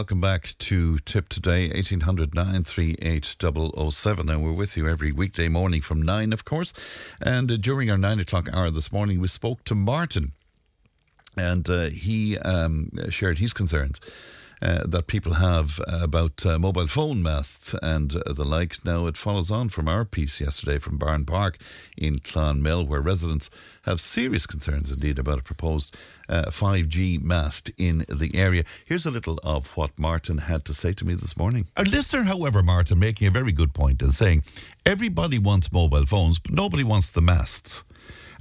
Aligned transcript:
Welcome 0.00 0.20
back 0.20 0.54
to 0.58 1.00
Tipp 1.00 1.28
Today, 1.28 1.70
1800 1.70 2.32
938 2.32 3.24
007. 3.90 4.28
And 4.28 4.44
we're 4.44 4.52
with 4.52 4.76
you 4.76 4.86
every 4.88 5.10
weekday 5.10 5.48
morning 5.48 5.82
from 5.82 6.00
9, 6.00 6.32
of 6.32 6.44
course. 6.44 6.72
And 7.20 7.50
uh, 7.50 7.56
during 7.56 7.90
our 7.90 7.98
9 7.98 8.20
o'clock 8.20 8.48
hour 8.52 8.70
this 8.70 8.92
morning, 8.92 9.20
we 9.20 9.26
spoke 9.26 9.64
to 9.64 9.74
Martin. 9.74 10.34
And 11.36 11.68
uh, 11.68 11.86
he 11.86 12.38
um, 12.38 12.92
shared 13.10 13.38
his 13.38 13.52
concerns 13.52 14.00
uh, 14.60 14.86
that 14.86 15.06
people 15.06 15.34
have 15.34 15.80
about 15.86 16.44
uh, 16.44 16.58
mobile 16.58 16.88
phone 16.88 17.22
masts 17.22 17.74
and 17.82 18.16
uh, 18.16 18.32
the 18.32 18.44
like. 18.44 18.84
Now, 18.84 19.06
it 19.06 19.16
follows 19.16 19.50
on 19.50 19.68
from 19.68 19.88
our 19.88 20.04
piece 20.04 20.40
yesterday 20.40 20.78
from 20.78 20.98
Barn 20.98 21.24
Park 21.24 21.58
in 21.96 22.18
Clonmel, 22.18 22.86
where 22.86 23.00
residents 23.00 23.50
have 23.82 24.00
serious 24.00 24.46
concerns 24.46 24.90
indeed 24.90 25.18
about 25.18 25.38
a 25.38 25.42
proposed 25.42 25.96
5G 26.28 27.18
uh, 27.18 27.24
mast 27.24 27.70
in 27.78 28.04
the 28.08 28.34
area. 28.34 28.64
Here's 28.84 29.06
a 29.06 29.10
little 29.10 29.38
of 29.42 29.76
what 29.76 29.98
Martin 29.98 30.38
had 30.38 30.64
to 30.66 30.74
say 30.74 30.92
to 30.92 31.04
me 31.04 31.14
this 31.14 31.36
morning. 31.36 31.66
A 31.76 31.84
listener, 31.84 32.24
however, 32.24 32.62
Martin, 32.62 32.98
making 32.98 33.28
a 33.28 33.30
very 33.30 33.52
good 33.52 33.72
point 33.72 34.02
and 34.02 34.12
saying 34.12 34.42
everybody 34.84 35.38
wants 35.38 35.72
mobile 35.72 36.04
phones, 36.06 36.38
but 36.38 36.52
nobody 36.52 36.84
wants 36.84 37.08
the 37.10 37.22
masts. 37.22 37.84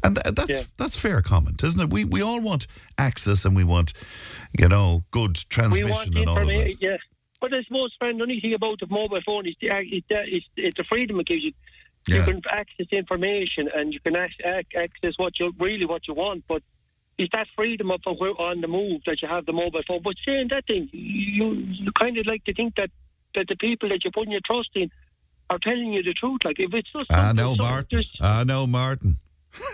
And 0.04 0.16
th- 0.16 0.36
that's 0.36 0.50
yeah. 0.50 0.64
that's 0.78 0.96
fair 0.96 1.22
comment, 1.22 1.64
isn't 1.64 1.80
it? 1.80 1.92
We 1.92 2.06
we 2.06 2.22
all 2.22 2.42
want 2.42 2.68
access 2.98 3.46
and 3.46 3.56
we 3.56 3.64
want, 3.64 3.94
you 4.58 4.68
know, 4.68 5.04
good 5.12 5.36
transmission 5.50 6.18
and 6.18 6.30
all 6.30 6.38
of 6.38 6.48
that. 6.48 6.82
Yeah. 6.82 6.98
But 7.40 7.54
I 7.54 7.64
suppose, 7.64 7.94
friend, 8.00 8.20
the 8.20 8.24
only 8.24 8.40
thing 8.40 8.54
about 8.54 8.80
the 8.80 8.88
mobile 8.90 9.20
phone 9.28 9.48
is 9.48 9.56
the, 9.62 9.70
it's, 9.72 10.48
it's 10.56 10.78
the 10.78 10.84
freedom 10.86 11.20
it 11.20 11.28
gives 11.28 11.44
you. 11.44 11.54
Yeah. 12.08 12.18
You 12.18 12.24
can 12.24 12.42
access 12.50 12.88
information 12.92 13.70
and 13.76 13.94
you 13.94 14.00
can 14.00 14.16
access 14.16 15.14
what 15.18 15.40
you 15.40 15.54
really 15.60 15.86
what 15.86 16.08
you 16.08 16.14
want, 16.14 16.46
but 16.48 16.64
it's 17.18 17.32
that 17.34 17.48
freedom 17.56 17.92
of 17.92 18.02
on 18.08 18.62
the 18.62 18.68
move 18.68 19.02
that 19.06 19.22
you 19.22 19.28
have 19.28 19.46
the 19.46 19.54
mobile 19.54 19.82
phone. 19.90 20.02
But 20.04 20.16
saying 20.28 20.48
that 20.52 20.66
thing, 20.68 20.90
you 20.94 21.54
you 21.54 21.92
kind 21.92 22.18
of 22.18 22.26
like 22.26 22.46
to 22.46 22.54
think 22.54 22.76
that 22.76 22.92
that 23.36 23.48
the 23.50 23.58
people 23.58 23.90
that 23.90 24.04
you're 24.04 24.12
putting 24.12 24.32
your 24.32 24.42
trust 24.46 24.70
in 24.76 24.90
are 25.50 25.60
telling 25.60 25.94
you 25.94 26.02
the 26.02 26.14
truth. 26.14 26.40
Like 26.46 26.60
if 26.60 26.74
it's 26.74 26.92
just 26.92 27.12
I 27.12 27.34
know, 27.34 27.56
Martin. 27.56 28.04
I 28.22 28.44
know, 28.46 28.66
Martin 28.66 29.18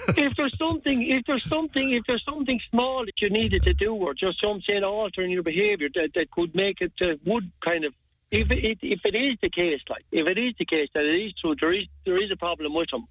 if 0.09 0.35
there's 0.35 0.57
something, 0.57 1.01
if 1.01 1.25
there's 1.25 1.47
something, 1.47 1.91
if 1.91 2.03
there's 2.07 2.23
something 2.23 2.59
small 2.69 3.05
that 3.05 3.21
you 3.21 3.29
needed 3.29 3.63
to 3.63 3.73
do, 3.73 3.93
or 3.93 4.13
just 4.13 4.39
something 4.41 4.83
altering 4.83 5.31
your 5.31 5.43
behaviour 5.43 5.89
that, 5.95 6.11
that 6.15 6.31
could 6.31 6.53
make 6.55 6.81
it 6.81 6.93
uh, 7.01 7.15
would 7.25 7.51
kind 7.63 7.85
of, 7.85 7.93
if 8.31 8.49
it 8.51 8.79
if 8.81 9.01
it 9.05 9.15
is 9.15 9.37
the 9.41 9.49
case, 9.49 9.81
like 9.89 10.05
if 10.11 10.27
it 10.27 10.37
is 10.37 10.53
the 10.57 10.65
case 10.65 10.89
that 10.93 11.03
it 11.05 11.25
is 11.25 11.33
true, 11.39 11.55
there 11.59 11.73
is 11.73 11.85
there 12.05 12.21
is 12.21 12.31
a 12.31 12.37
problem 12.37 12.73
with 12.73 12.89
them 12.89 13.07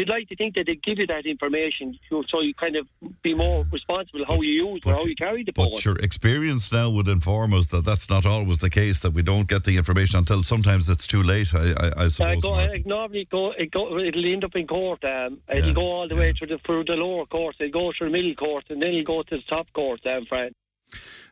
you'd 0.00 0.08
like 0.08 0.28
to 0.28 0.36
think 0.36 0.54
that 0.54 0.66
they'd 0.66 0.82
give 0.82 0.98
you 0.98 1.06
that 1.06 1.26
information 1.26 1.98
so 2.10 2.40
you 2.40 2.54
kind 2.54 2.76
of 2.76 2.86
be 3.22 3.34
more 3.34 3.66
responsible 3.70 4.24
how 4.26 4.40
you 4.40 4.66
use 4.66 4.80
or 4.86 4.94
how 4.94 5.04
you 5.04 5.14
carry 5.14 5.44
the 5.44 5.52
phone. 5.52 5.72
But 5.74 5.84
your 5.84 5.98
experience 5.98 6.72
now 6.72 6.88
would 6.90 7.06
inform 7.06 7.52
us 7.52 7.66
that 7.68 7.84
that's 7.84 8.08
not 8.08 8.24
always 8.24 8.58
the 8.58 8.70
case, 8.70 9.00
that 9.00 9.12
we 9.12 9.22
don't 9.22 9.46
get 9.46 9.64
the 9.64 9.76
information 9.76 10.18
until 10.18 10.42
sometimes 10.42 10.88
it's 10.88 11.06
too 11.06 11.22
late, 11.22 11.54
I, 11.54 11.72
I, 11.72 12.04
I 12.04 12.08
suppose. 12.08 12.44
Uh, 12.44 12.48
go, 12.48 12.54
uh, 12.54 12.68
normally 12.86 13.28
go, 13.30 13.52
it 13.52 13.70
go, 13.70 13.98
it'll 13.98 14.24
end 14.24 14.44
up 14.44 14.56
in 14.56 14.66
court. 14.66 15.04
Um, 15.04 15.40
it'll 15.48 15.68
yeah, 15.68 15.74
go 15.74 15.82
all 15.82 16.08
the 16.08 16.14
yeah. 16.14 16.20
way 16.20 16.32
through 16.32 16.48
the, 16.48 16.58
through 16.66 16.84
the 16.84 16.94
lower 16.94 17.26
court. 17.26 17.56
It'll 17.60 17.70
go 17.70 17.92
through 17.96 18.08
the 18.08 18.12
middle 18.12 18.34
court 18.34 18.64
and 18.70 18.80
then 18.80 18.94
it'll 18.94 19.04
go 19.04 19.22
to 19.22 19.36
the 19.36 19.54
top 19.54 19.70
court, 19.72 20.00
um, 20.14 20.24
friend. 20.26 20.54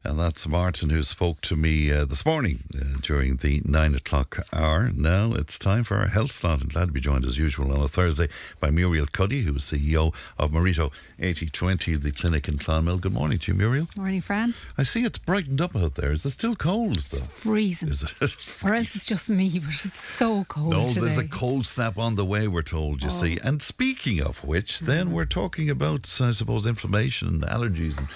And 0.04 0.18
that's 0.18 0.46
Martin 0.46 0.90
who 0.90 1.02
spoke 1.02 1.40
to 1.42 1.56
me 1.56 1.92
uh, 1.92 2.04
this 2.04 2.24
morning 2.24 2.62
uh, 2.74 2.98
during 3.02 3.38
the 3.38 3.60
nine 3.64 3.96
o'clock 3.96 4.46
hour. 4.52 4.90
Now 4.94 5.32
it's 5.32 5.58
time 5.58 5.82
for 5.82 5.96
our 5.96 6.06
health 6.06 6.30
slot. 6.30 6.62
I'm 6.62 6.68
glad 6.68 6.86
to 6.86 6.92
be 6.92 7.00
joined 7.00 7.24
as 7.24 7.36
usual 7.36 7.72
on 7.72 7.80
a 7.80 7.88
Thursday 7.88 8.28
by 8.60 8.70
Muriel 8.70 9.06
Cuddy, 9.06 9.42
who 9.42 9.56
is 9.56 9.64
CEO 9.64 10.14
of 10.38 10.52
Mareto 10.52 10.92
8020, 11.18 11.96
the 11.96 12.12
clinic 12.12 12.48
in 12.48 12.58
Clonmel. 12.58 12.98
Good 12.98 13.12
morning 13.12 13.40
to 13.40 13.52
you, 13.52 13.58
Muriel. 13.58 13.88
Morning, 13.96 14.20
Fran. 14.20 14.54
I 14.78 14.84
see 14.84 15.04
it's 15.04 15.18
brightened 15.18 15.60
up 15.60 15.74
out 15.74 15.96
there. 15.96 16.12
Is 16.12 16.24
it 16.24 16.30
still 16.30 16.54
cold? 16.54 16.98
It's 16.98 17.18
though? 17.18 17.24
freezing. 17.24 17.88
Is 17.88 18.04
it? 18.04 18.36
or 18.64 18.74
else 18.74 18.94
it's 18.94 19.06
just 19.06 19.28
me, 19.28 19.58
but 19.58 19.84
it's 19.84 20.00
so 20.00 20.44
cold. 20.44 20.70
No, 20.70 20.86
today. 20.86 21.00
there's 21.00 21.18
a 21.18 21.26
cold 21.26 21.66
snap 21.66 21.98
on 21.98 22.14
the 22.14 22.24
way, 22.24 22.46
we're 22.46 22.62
told, 22.62 23.02
you 23.02 23.08
oh. 23.08 23.10
see. 23.10 23.38
And 23.42 23.60
speaking 23.60 24.22
of 24.22 24.44
which, 24.44 24.78
then 24.78 25.08
mm. 25.08 25.12
we're 25.12 25.24
talking 25.24 25.68
about, 25.68 26.08
I 26.20 26.30
suppose, 26.30 26.66
inflammation 26.66 27.28
and 27.28 27.42
allergies 27.42 27.98
and 27.98 28.06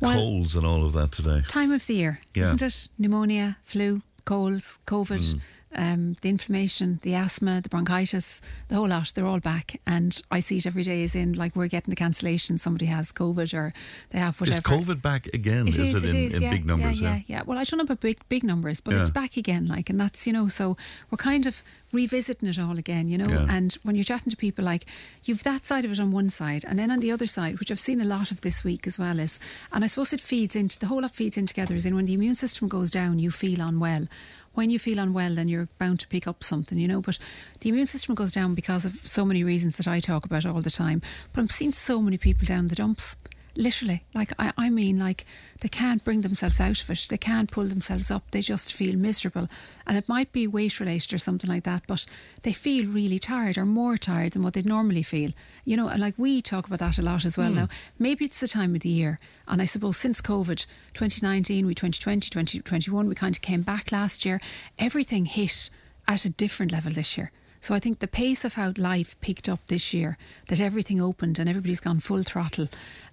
well, 0.00 0.14
colds 0.14 0.54
and 0.54 0.66
all 0.66 0.84
of 0.84 0.92
that 0.92 1.12
today. 1.12 1.42
Time 1.48 1.72
of 1.72 1.86
the 1.86 1.94
year, 1.94 2.20
yeah. 2.34 2.44
isn't 2.44 2.62
it? 2.62 2.88
Pneumonia, 2.98 3.56
flu, 3.64 4.02
colds, 4.24 4.78
COVID. 4.86 5.20
Mm 5.20 5.40
um, 5.76 6.16
the 6.22 6.28
inflammation, 6.28 6.98
the 7.02 7.14
asthma, 7.14 7.60
the 7.60 7.68
bronchitis, 7.68 8.40
the 8.68 8.74
whole 8.74 8.88
lot, 8.88 9.12
they're 9.14 9.26
all 9.26 9.40
back. 9.40 9.80
And 9.86 10.20
I 10.30 10.40
see 10.40 10.58
it 10.58 10.66
every 10.66 10.82
day 10.82 11.04
as 11.04 11.14
in 11.14 11.34
like 11.34 11.54
we're 11.54 11.68
getting 11.68 11.90
the 11.90 11.96
cancellation, 11.96 12.58
somebody 12.58 12.86
has 12.86 13.12
COVID 13.12 13.54
or 13.54 13.72
they 14.10 14.18
have 14.18 14.40
whatever. 14.40 14.56
Is 14.56 14.60
COVID 14.60 15.02
back 15.02 15.26
again? 15.28 15.68
It 15.68 15.78
is, 15.78 15.94
is 15.94 16.04
it, 16.04 16.10
in, 16.10 16.34
in 16.34 16.42
yeah, 16.42 16.50
big 16.50 16.66
numbers? 16.66 17.00
Yeah, 17.00 17.16
yeah, 17.16 17.22
yeah, 17.26 17.42
Well, 17.44 17.58
I 17.58 17.64
don't 17.64 17.78
know 17.78 17.84
about 17.84 18.00
big, 18.00 18.18
big 18.28 18.42
numbers, 18.42 18.80
but 18.80 18.94
it's 18.94 19.10
back 19.10 19.36
again. 19.36 19.66
Like, 19.66 19.90
and 19.90 20.00
that's, 20.00 20.26
you 20.26 20.32
know, 20.32 20.48
so 20.48 20.76
we're 21.10 21.18
kind 21.18 21.46
of 21.46 21.62
revisiting 21.92 22.48
it 22.48 22.58
all 22.58 22.78
again, 22.78 23.08
you 23.08 23.18
know. 23.18 23.28
Yeah. 23.28 23.46
And 23.48 23.72
when 23.82 23.96
you're 23.96 24.04
chatting 24.04 24.30
to 24.30 24.36
people, 24.36 24.64
like 24.64 24.86
you've 25.24 25.42
that 25.44 25.66
side 25.66 25.84
of 25.84 25.92
it 25.92 26.00
on 26.00 26.12
one 26.12 26.30
side, 26.30 26.64
and 26.66 26.78
then 26.78 26.90
on 26.90 27.00
the 27.00 27.10
other 27.10 27.26
side, 27.26 27.58
which 27.58 27.70
I've 27.70 27.80
seen 27.80 28.00
a 28.00 28.04
lot 28.04 28.30
of 28.30 28.40
this 28.40 28.64
week 28.64 28.86
as 28.86 28.98
well, 28.98 29.18
is, 29.18 29.38
and 29.72 29.84
I 29.84 29.86
suppose 29.86 30.12
it 30.12 30.20
feeds 30.20 30.56
into 30.56 30.78
the 30.78 30.86
whole 30.86 31.02
lot 31.02 31.14
feeds 31.14 31.36
in 31.36 31.46
together. 31.46 31.74
Is 31.74 31.86
in 31.86 31.94
when 31.94 32.06
the 32.06 32.14
immune 32.14 32.34
system 32.34 32.68
goes 32.68 32.90
down, 32.90 33.18
you 33.18 33.30
feel 33.30 33.60
unwell, 33.60 34.08
when 34.56 34.70
you 34.70 34.78
feel 34.78 34.98
unwell, 34.98 35.34
then 35.34 35.48
you're 35.48 35.68
bound 35.78 36.00
to 36.00 36.08
pick 36.08 36.26
up 36.26 36.42
something, 36.42 36.78
you 36.78 36.88
know. 36.88 37.00
But 37.00 37.18
the 37.60 37.68
immune 37.68 37.86
system 37.86 38.14
goes 38.14 38.32
down 38.32 38.54
because 38.54 38.84
of 38.84 39.06
so 39.06 39.24
many 39.24 39.44
reasons 39.44 39.76
that 39.76 39.86
I 39.86 40.00
talk 40.00 40.24
about 40.24 40.46
all 40.46 40.62
the 40.62 40.70
time. 40.70 41.02
But 41.32 41.42
I'm 41.42 41.48
seeing 41.48 41.72
so 41.72 42.00
many 42.00 42.18
people 42.18 42.46
down 42.46 42.68
the 42.68 42.74
dumps 42.74 43.16
literally 43.56 44.04
like 44.14 44.32
I, 44.38 44.52
I 44.56 44.70
mean 44.70 44.98
like 44.98 45.24
they 45.60 45.68
can't 45.68 46.04
bring 46.04 46.20
themselves 46.20 46.60
out 46.60 46.82
of 46.82 46.90
it. 46.90 47.06
They 47.08 47.16
can't 47.16 47.50
pull 47.50 47.64
themselves 47.64 48.10
up. 48.10 48.30
They 48.30 48.40
just 48.40 48.72
feel 48.72 48.96
miserable. 48.96 49.48
And 49.86 49.96
it 49.96 50.08
might 50.08 50.32
be 50.32 50.46
weight 50.46 50.78
related 50.80 51.12
or 51.12 51.18
something 51.18 51.48
like 51.48 51.64
that 51.64 51.84
but 51.86 52.06
they 52.42 52.52
feel 52.52 52.86
really 52.86 53.18
tired 53.18 53.58
or 53.58 53.64
more 53.64 53.96
tired 53.96 54.32
than 54.32 54.42
what 54.42 54.54
they'd 54.54 54.66
normally 54.66 55.02
feel. 55.02 55.32
You 55.64 55.76
know 55.76 55.88
and 55.88 56.00
like 56.00 56.14
we 56.16 56.42
talk 56.42 56.66
about 56.66 56.80
that 56.80 56.98
a 56.98 57.02
lot 57.02 57.24
as 57.24 57.38
well 57.38 57.52
mm. 57.52 57.56
now. 57.56 57.68
Maybe 57.98 58.24
it's 58.24 58.40
the 58.40 58.48
time 58.48 58.74
of 58.74 58.82
the 58.82 58.88
year. 58.88 59.18
And 59.48 59.62
I 59.62 59.64
suppose 59.64 59.96
since 59.96 60.20
COVID 60.20 60.66
2019 60.94 61.66
we 61.66 61.74
2020 61.74 62.28
2021 62.28 63.08
we 63.08 63.14
kind 63.14 63.34
of 63.34 63.42
came 63.42 63.62
back 63.62 63.92
last 63.92 64.24
year. 64.24 64.40
Everything 64.78 65.26
hit 65.26 65.70
at 66.08 66.24
a 66.24 66.30
different 66.30 66.72
level 66.72 66.92
this 66.92 67.16
year 67.16 67.32
so 67.60 67.74
I 67.74 67.80
think 67.80 67.98
the 67.98 68.08
pace 68.08 68.44
of 68.44 68.54
how 68.54 68.72
life 68.76 69.20
picked 69.20 69.48
up 69.48 69.60
this 69.66 69.92
year, 69.92 70.18
that 70.48 70.60
everything 70.60 71.00
opened 71.00 71.38
and 71.38 71.48
everybody's 71.48 71.80
gone 71.80 72.00
full 72.00 72.22
throttle, 72.22 72.68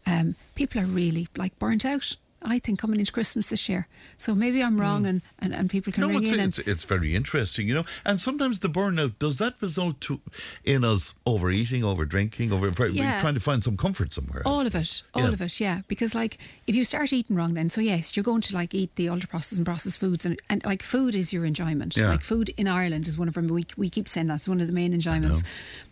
um, 0.05 0.35
people 0.55 0.81
are 0.81 0.85
really 0.85 1.27
like 1.37 1.57
burnt 1.59 1.85
out. 1.85 2.15
I 2.45 2.59
think 2.59 2.79
coming 2.79 2.99
into 2.99 3.11
Christmas 3.11 3.47
this 3.47 3.69
year. 3.69 3.87
So 4.17 4.35
maybe 4.35 4.61
I'm 4.61 4.79
wrong, 4.79 5.03
mm. 5.03 5.09
and, 5.09 5.21
and, 5.39 5.53
and 5.53 5.69
people 5.69 5.93
can 5.93 6.01
no, 6.01 6.07
ring 6.09 6.23
it's, 6.23 6.31
in. 6.31 6.39
It's, 6.39 6.59
it's 6.59 6.83
very 6.83 7.15
interesting, 7.15 7.67
you 7.67 7.73
know. 7.73 7.85
And 8.05 8.19
sometimes 8.19 8.59
the 8.59 8.69
burnout 8.69 9.19
does 9.19 9.37
that 9.37 9.55
result 9.61 10.01
to 10.01 10.21
in 10.63 10.83
us 10.83 11.13
overeating, 11.25 11.83
over 11.83 12.05
drinking, 12.05 12.51
over 12.51 12.71
yeah. 12.87 13.19
trying 13.19 13.35
to 13.35 13.39
find 13.39 13.63
some 13.63 13.77
comfort 13.77 14.13
somewhere. 14.13 14.41
All 14.45 14.65
of 14.65 14.75
it, 14.75 15.03
all 15.13 15.23
yeah. 15.23 15.29
of 15.29 15.41
it, 15.41 15.59
yeah. 15.59 15.81
Because 15.87 16.15
like 16.15 16.37
if 16.67 16.75
you 16.75 16.83
start 16.83 17.13
eating 17.13 17.35
wrong, 17.35 17.53
then 17.53 17.69
so 17.69 17.81
yes, 17.81 18.15
you're 18.15 18.23
going 18.23 18.41
to 18.41 18.53
like 18.53 18.73
eat 18.73 18.95
the 18.95 19.09
ultra 19.09 19.29
processed 19.29 19.57
and 19.57 19.65
processed 19.65 19.99
foods, 19.99 20.25
and, 20.25 20.41
and 20.49 20.63
like 20.65 20.83
food 20.83 21.15
is 21.15 21.31
your 21.31 21.45
enjoyment. 21.45 21.95
Yeah. 21.95 22.09
Like 22.09 22.21
food 22.21 22.49
in 22.57 22.67
Ireland 22.67 23.07
is 23.07 23.17
one 23.17 23.27
of 23.27 23.37
our 23.37 23.43
we 23.43 23.65
we 23.77 23.89
keep 23.89 24.07
saying 24.07 24.27
that's 24.27 24.47
one 24.47 24.61
of 24.61 24.67
the 24.67 24.73
main 24.73 24.93
enjoyments. 24.93 25.43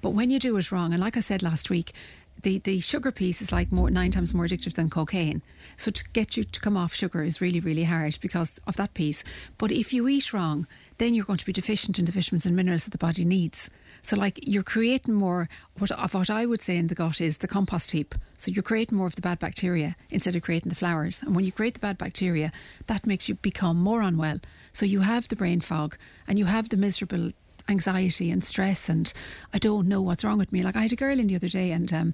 But 0.02 0.12
when 0.12 0.32
you 0.32 0.40
do 0.40 0.58
it 0.58 0.72
wrong, 0.72 0.94
and 0.94 1.02
like 1.02 1.18
I 1.18 1.20
said 1.20 1.44
last 1.44 1.70
week, 1.70 1.94
the, 2.44 2.60
the 2.60 2.80
sugar 2.80 3.12
piece 3.12 3.42
is 3.42 3.52
like 3.52 3.72
more 3.72 3.90
nine 3.90 4.12
times 4.12 4.34
more 4.34 4.46
addictive 4.46 4.74
than 4.74 4.90
cocaine. 4.90 5.42
So 5.78 5.92
to 5.92 6.04
get 6.14 6.38
you 6.38 6.44
to 6.44 6.60
come 6.60 6.78
off 6.78 6.94
sugar 6.94 7.24
is 7.24 7.42
really, 7.42 7.60
really 7.60 7.84
hard 7.84 8.18
because 8.22 8.60
of 8.68 8.78
that 8.78 8.94
piece. 8.94 9.24
But 9.58 9.72
if 9.72 9.94
you 9.94 10.08
eat 10.08 10.34
wrong, 10.34 10.68
then 10.98 11.14
you're 11.14 11.26
going 11.26 11.38
to 11.38 11.46
be 11.46 11.54
deficient 11.54 11.98
in 11.98 12.06
the 12.06 12.12
vitamins 12.12 12.46
and 12.46 12.56
minerals 12.56 12.86
that 12.86 12.92
the 12.92 12.98
body 12.98 13.26
needs. 13.26 13.70
So 14.02 14.16
like 14.16 14.40
you're 14.42 14.64
creating 14.64 15.14
more 15.14 15.50
what 15.78 15.92
of 15.92 16.14
what 16.14 16.30
I 16.30 16.46
would 16.46 16.62
say 16.62 16.78
in 16.78 16.88
the 16.88 16.96
gut 16.96 17.22
is 17.22 17.40
the 17.40 17.48
compost 17.48 17.92
heap. 17.92 18.16
So 18.38 18.52
you're 18.52 18.64
creating 18.64 18.98
more 18.98 19.08
of 19.08 19.16
the 19.16 19.22
bad 19.22 19.40
bacteria 19.40 19.96
instead 20.10 20.36
of 20.36 20.42
creating 20.42 20.70
the 20.70 20.76
flowers. 20.76 21.22
And 21.22 21.36
when 21.36 21.46
you 21.46 21.52
create 21.52 21.76
the 21.76 21.80
bad 21.80 21.98
bacteria, 21.98 22.52
that 22.88 23.08
makes 23.08 23.30
you 23.30 23.36
become 23.36 23.78
more 23.78 24.02
unwell. 24.02 24.40
So 24.74 24.86
you 24.86 25.02
have 25.02 25.28
the 25.28 25.36
brain 25.36 25.62
fog 25.62 25.98
and 26.28 26.40
you 26.40 26.46
have 26.46 26.70
the 26.70 26.78
miserable 26.78 27.32
anxiety 27.72 28.30
and 28.30 28.44
stress 28.44 28.90
and 28.90 29.12
I 29.54 29.58
don't 29.58 29.88
know 29.88 30.02
what's 30.02 30.24
wrong 30.24 30.38
with 30.38 30.52
me. 30.52 30.62
Like 30.62 30.76
I 30.76 30.84
had 30.84 30.94
a 30.94 30.98
girl 30.98 31.20
in 31.20 31.28
the 31.28 31.36
other 31.36 31.48
day 31.48 31.72
and 31.72 31.92
um, 31.92 32.14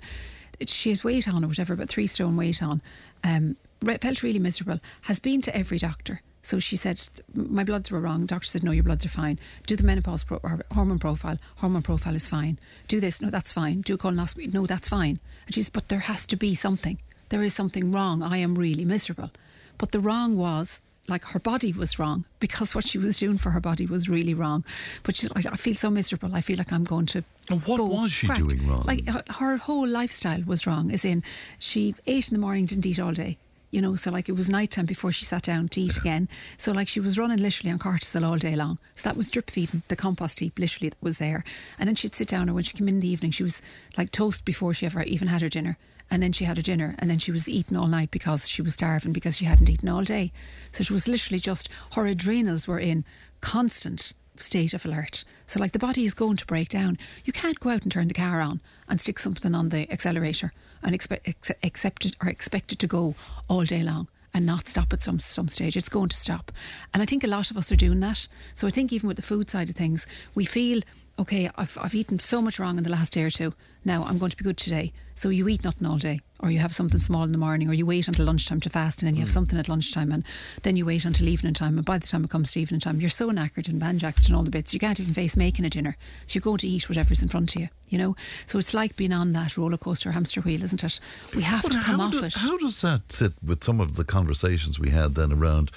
she 0.66 0.90
has 0.90 1.04
weight 1.04 1.28
on 1.28 1.44
or 1.44 1.48
whatever, 1.48 1.76
but 1.76 1.90
three 1.90 2.08
stone 2.08 2.38
weight 2.38 2.64
on. 2.64 2.82
Um, 3.24 3.58
felt 4.02 4.24
really 4.24 4.40
miserable. 4.40 4.80
Has 5.02 5.20
been 5.20 5.42
to 5.42 5.56
every 5.56 5.78
doctor. 5.78 6.22
So 6.48 6.60
she 6.60 6.78
said, 6.78 7.02
My 7.34 7.66
bloods 7.66 7.92
were 7.92 8.00
wrong. 8.00 8.26
Doctor 8.26 8.48
said, 8.48 8.64
No, 8.64 8.72
your 8.72 8.84
bloods 8.84 9.06
are 9.06 9.10
fine. 9.10 9.38
Do 9.66 9.76
the 9.76 9.84
menopause 9.84 10.24
pro- 10.24 10.40
or 10.44 10.62
hormone 10.74 11.00
profile. 11.00 11.38
Hormone 11.58 11.82
profile 11.82 12.16
is 12.16 12.30
fine. 12.30 12.58
Do 12.88 13.02
this. 13.02 13.22
No, 13.22 13.30
that's 13.30 13.52
fine. 13.52 13.82
Do 13.82 13.98
colonoscopy. 13.98 14.54
No, 14.54 14.66
that's 14.66 14.88
fine. 14.88 15.20
And 15.46 15.54
she 15.54 15.64
said, 15.64 15.74
But 15.74 15.90
there 15.90 16.00
has 16.00 16.26
to 16.28 16.38
be 16.38 16.56
something. 16.56 17.00
There 17.30 17.44
is 17.44 17.54
something 17.54 17.92
wrong. 17.92 18.24
I 18.24 18.38
am 18.38 18.56
really 18.56 18.86
miserable. 18.86 19.32
But 19.78 19.92
the 19.92 20.00
wrong 20.00 20.38
was 20.38 20.80
like 21.10 21.24
her 21.26 21.40
body 21.40 21.72
was 21.72 21.98
wrong 21.98 22.26
because 22.40 22.76
what 22.76 22.86
she 22.86 22.98
was 22.98 23.18
doing 23.20 23.38
for 23.38 23.52
her 23.52 23.60
body 23.62 23.86
was 23.86 24.10
really 24.10 24.34
wrong. 24.34 24.66
But 25.04 25.16
she's 25.16 25.34
like, 25.34 25.46
I 25.46 25.56
feel 25.56 25.76
so 25.76 25.90
miserable. 25.90 26.36
I 26.36 26.42
feel 26.42 26.58
like 26.58 26.72
I'm 26.74 26.84
going 26.84 27.06
to. 27.08 27.24
And 27.50 27.62
what 27.66 27.80
was 27.80 28.12
she 28.12 28.28
doing 28.28 28.68
wrong? 28.68 28.84
Like 28.86 29.08
her, 29.08 29.24
her, 29.30 29.58
whole 29.58 29.88
lifestyle 29.88 30.42
was 30.46 30.68
wrong. 30.68 30.92
As 30.92 31.06
in, 31.06 31.24
she 31.60 31.96
ate 32.06 32.28
in 32.30 32.36
the 32.36 32.40
morning, 32.42 32.66
didn't 32.66 32.86
eat 32.86 33.00
all 33.00 33.14
day. 33.14 33.38
you 33.72 33.82
know, 33.82 33.96
so 33.96 34.10
like 34.12 34.30
it 34.30 34.34
was 34.34 34.50
night 34.50 34.72
time 34.72 34.86
before 34.86 35.12
she 35.12 35.26
sat 35.26 35.44
down 35.44 35.68
to 35.70 35.82
eat 35.82 35.98
again. 35.98 36.30
So 36.58 36.72
like 36.72 36.88
she 36.88 37.00
was 37.00 37.20
running 37.20 37.38
literally 37.40 37.72
on 37.72 37.80
cortisol 37.80 38.26
all 38.26 38.38
day 38.38 38.56
long. 38.56 38.78
So 38.96 39.10
that 39.10 39.18
was 39.18 39.30
drip 39.30 39.50
feeding 39.50 39.84
the 39.90 39.96
compost 39.96 40.40
heap 40.40 40.58
literally 40.58 40.90
that 40.90 41.02
was 41.02 41.18
there. 41.18 41.44
And 41.78 41.88
then 41.88 41.96
she'd 41.96 42.16
sit 42.16 42.30
down, 42.30 42.50
or 42.50 42.54
when 42.54 42.64
she 42.64 42.78
came 42.78 42.88
in 42.88 43.02
the 43.02 43.10
evening, 43.10 43.32
she 43.32 43.44
was 43.44 43.62
like 43.98 44.12
toast 44.12 44.46
before 44.46 44.74
she 44.74 44.86
ever 44.86 45.04
even 45.04 45.28
had 45.28 45.42
her 45.42 45.50
dinner. 45.50 45.78
And 46.10 46.24
then 46.24 46.32
she 46.32 46.46
had 46.46 46.58
a 46.58 46.62
dinner, 46.62 46.96
and 47.00 47.10
then 47.10 47.20
she 47.20 47.32
was 47.32 47.50
eating 47.50 47.76
all 47.76 47.88
night 47.88 48.12
because 48.12 48.48
she 48.48 48.62
was 48.62 48.76
starving 48.76 49.12
because 49.12 49.36
she 49.36 49.46
hadn't 49.46 49.70
eaten 49.70 49.90
all 49.90 50.04
day. 50.04 50.32
So 50.72 50.84
she 50.84 50.94
was 50.94 51.08
literally 51.08 51.40
just 51.40 51.70
her 51.94 52.08
adrenals 52.08 52.68
were 52.68 52.80
in 52.80 53.04
constant 53.42 54.14
state 54.38 54.74
of 54.74 54.86
alert. 54.86 55.24
So 55.48 55.60
like 55.60 55.72
the 55.72 55.80
body 55.80 56.06
is 56.06 56.14
going 56.14 56.38
to 56.38 56.46
break 56.46 56.70
down. 56.70 56.98
You 57.26 57.34
can't 57.34 57.60
go 57.60 57.72
out 57.72 57.84
and 57.84 57.92
turn 57.92 58.08
the 58.08 58.14
car 58.14 58.40
on 58.40 58.62
and 58.88 59.02
stick 59.02 59.20
something 59.20 59.54
on 59.54 59.70
the 59.70 59.92
accelerator 59.92 60.54
and 60.84 60.94
expect 60.96 62.06
it 62.06 62.16
or 62.22 62.30
expect 62.30 62.72
it 62.72 62.80
to 62.80 62.88
go 62.88 63.16
all 63.50 63.64
day 63.64 63.84
long 63.84 64.08
and 64.34 64.46
not 64.46 64.68
stop 64.68 64.94
at 64.94 65.02
some 65.02 65.20
some 65.20 65.48
stage. 65.48 65.76
It's 65.76 65.90
going 65.90 66.10
to 66.10 66.18
stop, 66.18 66.52
and 66.94 67.02
I 67.02 67.06
think 67.06 67.24
a 67.24 67.28
lot 67.28 67.50
of 67.50 67.58
us 67.58 67.72
are 67.72 67.76
doing 67.76 68.00
that. 68.02 68.28
So 68.56 68.68
I 68.68 68.72
think 68.72 68.94
even 68.94 69.08
with 69.08 69.18
the 69.18 69.24
food 69.24 69.50
side 69.50 69.70
of 69.70 69.76
things, 69.76 70.06
we 70.36 70.46
feel 70.46 70.82
okay. 71.20 71.50
I've 71.56 71.78
I've 71.82 71.96
eaten 71.96 72.20
so 72.20 72.42
much 72.42 72.60
wrong 72.60 72.78
in 72.78 72.84
the 72.84 72.90
last 72.90 73.14
day 73.14 73.24
or 73.24 73.30
two. 73.30 73.54
Now 73.86 74.04
I'm 74.04 74.18
going 74.18 74.32
to 74.32 74.38
be 74.38 74.44
good 74.44 74.58
today. 74.58 74.94
So 75.16 75.30
you 75.30 75.48
eat 75.48 75.64
nothing 75.64 75.88
all 75.88 75.98
day, 75.98 76.22
or 76.40 76.52
you 76.52 76.60
have 76.60 76.76
something 76.76 77.00
small 77.00 77.24
in 77.24 77.32
the 77.32 77.40
morning, 77.40 77.70
or 77.70 77.74
you 77.74 77.88
wait 77.88 78.08
until 78.08 78.26
lunchtime 78.26 78.60
to 78.62 78.70
fast, 78.70 79.02
and 79.02 79.08
then 79.08 79.16
you 79.16 79.22
have 79.22 79.30
mm. 79.30 79.34
something 79.34 79.58
at 79.58 79.68
lunchtime, 79.68 80.12
and 80.12 80.24
then 80.62 80.78
you 80.78 80.86
wait 80.86 81.06
until 81.06 81.28
evening 81.28 81.56
time. 81.56 81.78
And 81.78 81.86
by 81.86 81.98
the 81.98 82.06
time 82.06 82.24
it 82.24 82.30
comes 82.30 82.52
to 82.52 82.60
evening 82.60 82.80
time, 82.80 83.00
you're 83.02 83.10
so 83.10 83.32
knackered 83.32 83.68
and 83.68 83.82
banjaxed 83.82 84.28
and 84.28 84.36
all 84.36 84.44
the 84.44 84.52
bits, 84.52 84.76
you 84.76 84.80
can't 84.80 85.00
even 85.00 85.16
face 85.16 85.36
making 85.36 85.66
a 85.66 85.72
dinner. 85.72 85.98
So 86.28 86.36
you 86.36 86.42
go 86.42 86.56
to 86.56 86.68
eat 86.68 86.88
whatever's 86.88 87.24
in 87.24 87.30
front 87.30 87.56
of 87.56 87.62
you, 87.62 87.70
you 87.90 87.98
know. 87.98 88.16
So 88.46 88.60
it's 88.60 88.76
like 88.76 88.96
being 88.96 89.12
on 89.12 89.34
that 89.34 89.58
roller 89.58 89.78
coaster 89.78 90.12
hamster 90.12 90.42
wheel, 90.42 90.64
isn't 90.64 90.84
it? 90.84 91.00
We 91.36 91.42
have 91.42 91.64
but 91.64 91.72
to 91.72 91.82
come 91.82 92.00
off 92.00 92.12
do, 92.12 92.24
it. 92.26 92.36
How 92.36 92.58
does 92.58 92.82
that 92.82 93.12
sit 93.12 93.34
with 93.44 93.64
some 93.64 93.82
of 93.82 93.96
the 93.96 94.06
conversations 94.06 94.80
we 94.80 94.92
had 94.92 95.16
then 95.16 95.34
around 95.34 95.72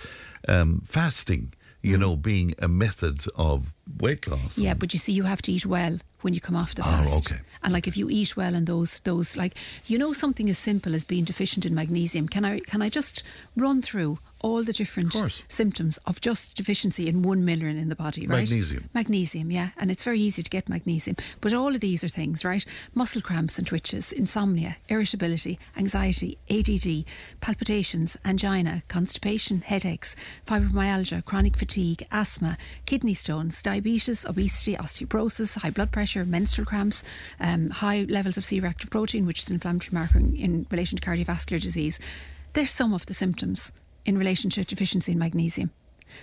um, 0.48 0.82
fasting? 0.86 1.54
You 1.82 1.96
know, 1.96 2.16
being 2.16 2.54
a 2.58 2.68
method 2.68 3.24
of 3.36 3.72
weight 3.98 4.26
loss. 4.26 4.58
Yeah, 4.58 4.74
but 4.74 4.92
you 4.92 4.98
see, 4.98 5.12
you 5.12 5.22
have 5.22 5.40
to 5.42 5.52
eat 5.52 5.64
well 5.64 5.98
when 6.20 6.34
you 6.34 6.40
come 6.40 6.56
off 6.56 6.74
the 6.74 6.82
oh, 6.82 6.84
fast. 6.84 7.12
Oh, 7.12 7.18
okay. 7.18 7.40
And 7.62 7.72
like 7.72 7.86
if 7.86 7.96
you 7.96 8.10
eat 8.10 8.36
well 8.36 8.54
and 8.54 8.66
those 8.66 9.00
those 9.00 9.36
like 9.36 9.54
you 9.86 9.98
know 9.98 10.12
something 10.12 10.50
as 10.50 10.58
simple 10.58 10.94
as 10.94 11.04
being 11.04 11.24
deficient 11.24 11.64
in 11.64 11.74
magnesium. 11.74 12.28
Can 12.28 12.44
I 12.44 12.60
can 12.60 12.82
I 12.82 12.88
just 12.88 13.22
run 13.56 13.82
through 13.82 14.18
all 14.40 14.62
the 14.62 14.72
different 14.72 15.14
of 15.14 15.42
symptoms 15.48 15.98
of 16.06 16.20
just 16.20 16.56
deficiency 16.56 17.08
in 17.08 17.22
one 17.22 17.44
million 17.44 17.76
in 17.76 17.88
the 17.88 17.96
body, 17.96 18.26
right? 18.26 18.48
Magnesium. 18.48 18.88
Magnesium, 18.94 19.50
yeah. 19.50 19.70
And 19.76 19.90
it's 19.90 20.04
very 20.04 20.20
easy 20.20 20.42
to 20.42 20.50
get 20.50 20.68
magnesium. 20.68 21.16
But 21.40 21.52
all 21.52 21.74
of 21.74 21.80
these 21.80 22.02
are 22.02 22.08
things, 22.08 22.44
right? 22.44 22.64
Muscle 22.94 23.20
cramps 23.20 23.58
and 23.58 23.66
twitches, 23.66 24.12
insomnia, 24.12 24.76
irritability, 24.88 25.58
anxiety, 25.76 26.38
ADD, 26.48 27.04
palpitations, 27.40 28.16
angina, 28.24 28.82
constipation, 28.88 29.60
headaches, 29.60 30.16
fibromyalgia, 30.46 31.24
chronic 31.24 31.56
fatigue, 31.56 32.06
asthma, 32.10 32.56
kidney 32.86 33.14
stones, 33.14 33.62
diabetes, 33.62 34.24
obesity, 34.24 34.76
osteoporosis, 34.76 35.58
high 35.58 35.70
blood 35.70 35.92
pressure, 35.92 36.24
menstrual 36.24 36.66
cramps, 36.66 37.02
um, 37.40 37.70
high 37.70 38.06
levels 38.08 38.36
of 38.36 38.44
C 38.44 38.60
reactive 38.60 38.90
protein, 38.90 39.26
which 39.26 39.40
is 39.40 39.48
an 39.48 39.54
inflammatory 39.54 39.94
marker 39.94 40.18
in, 40.18 40.66
relation 40.70 40.98
to 40.98 41.06
cardiovascular 41.06 41.60
disease. 41.60 41.98
They're 42.52 42.66
some 42.66 42.92
of 42.92 43.06
the 43.06 43.14
symptoms 43.14 43.70
in 44.04 44.18
relation 44.18 44.50
to 44.50 44.64
deficiency 44.64 45.12
in 45.12 45.18
magnesium. 45.18 45.70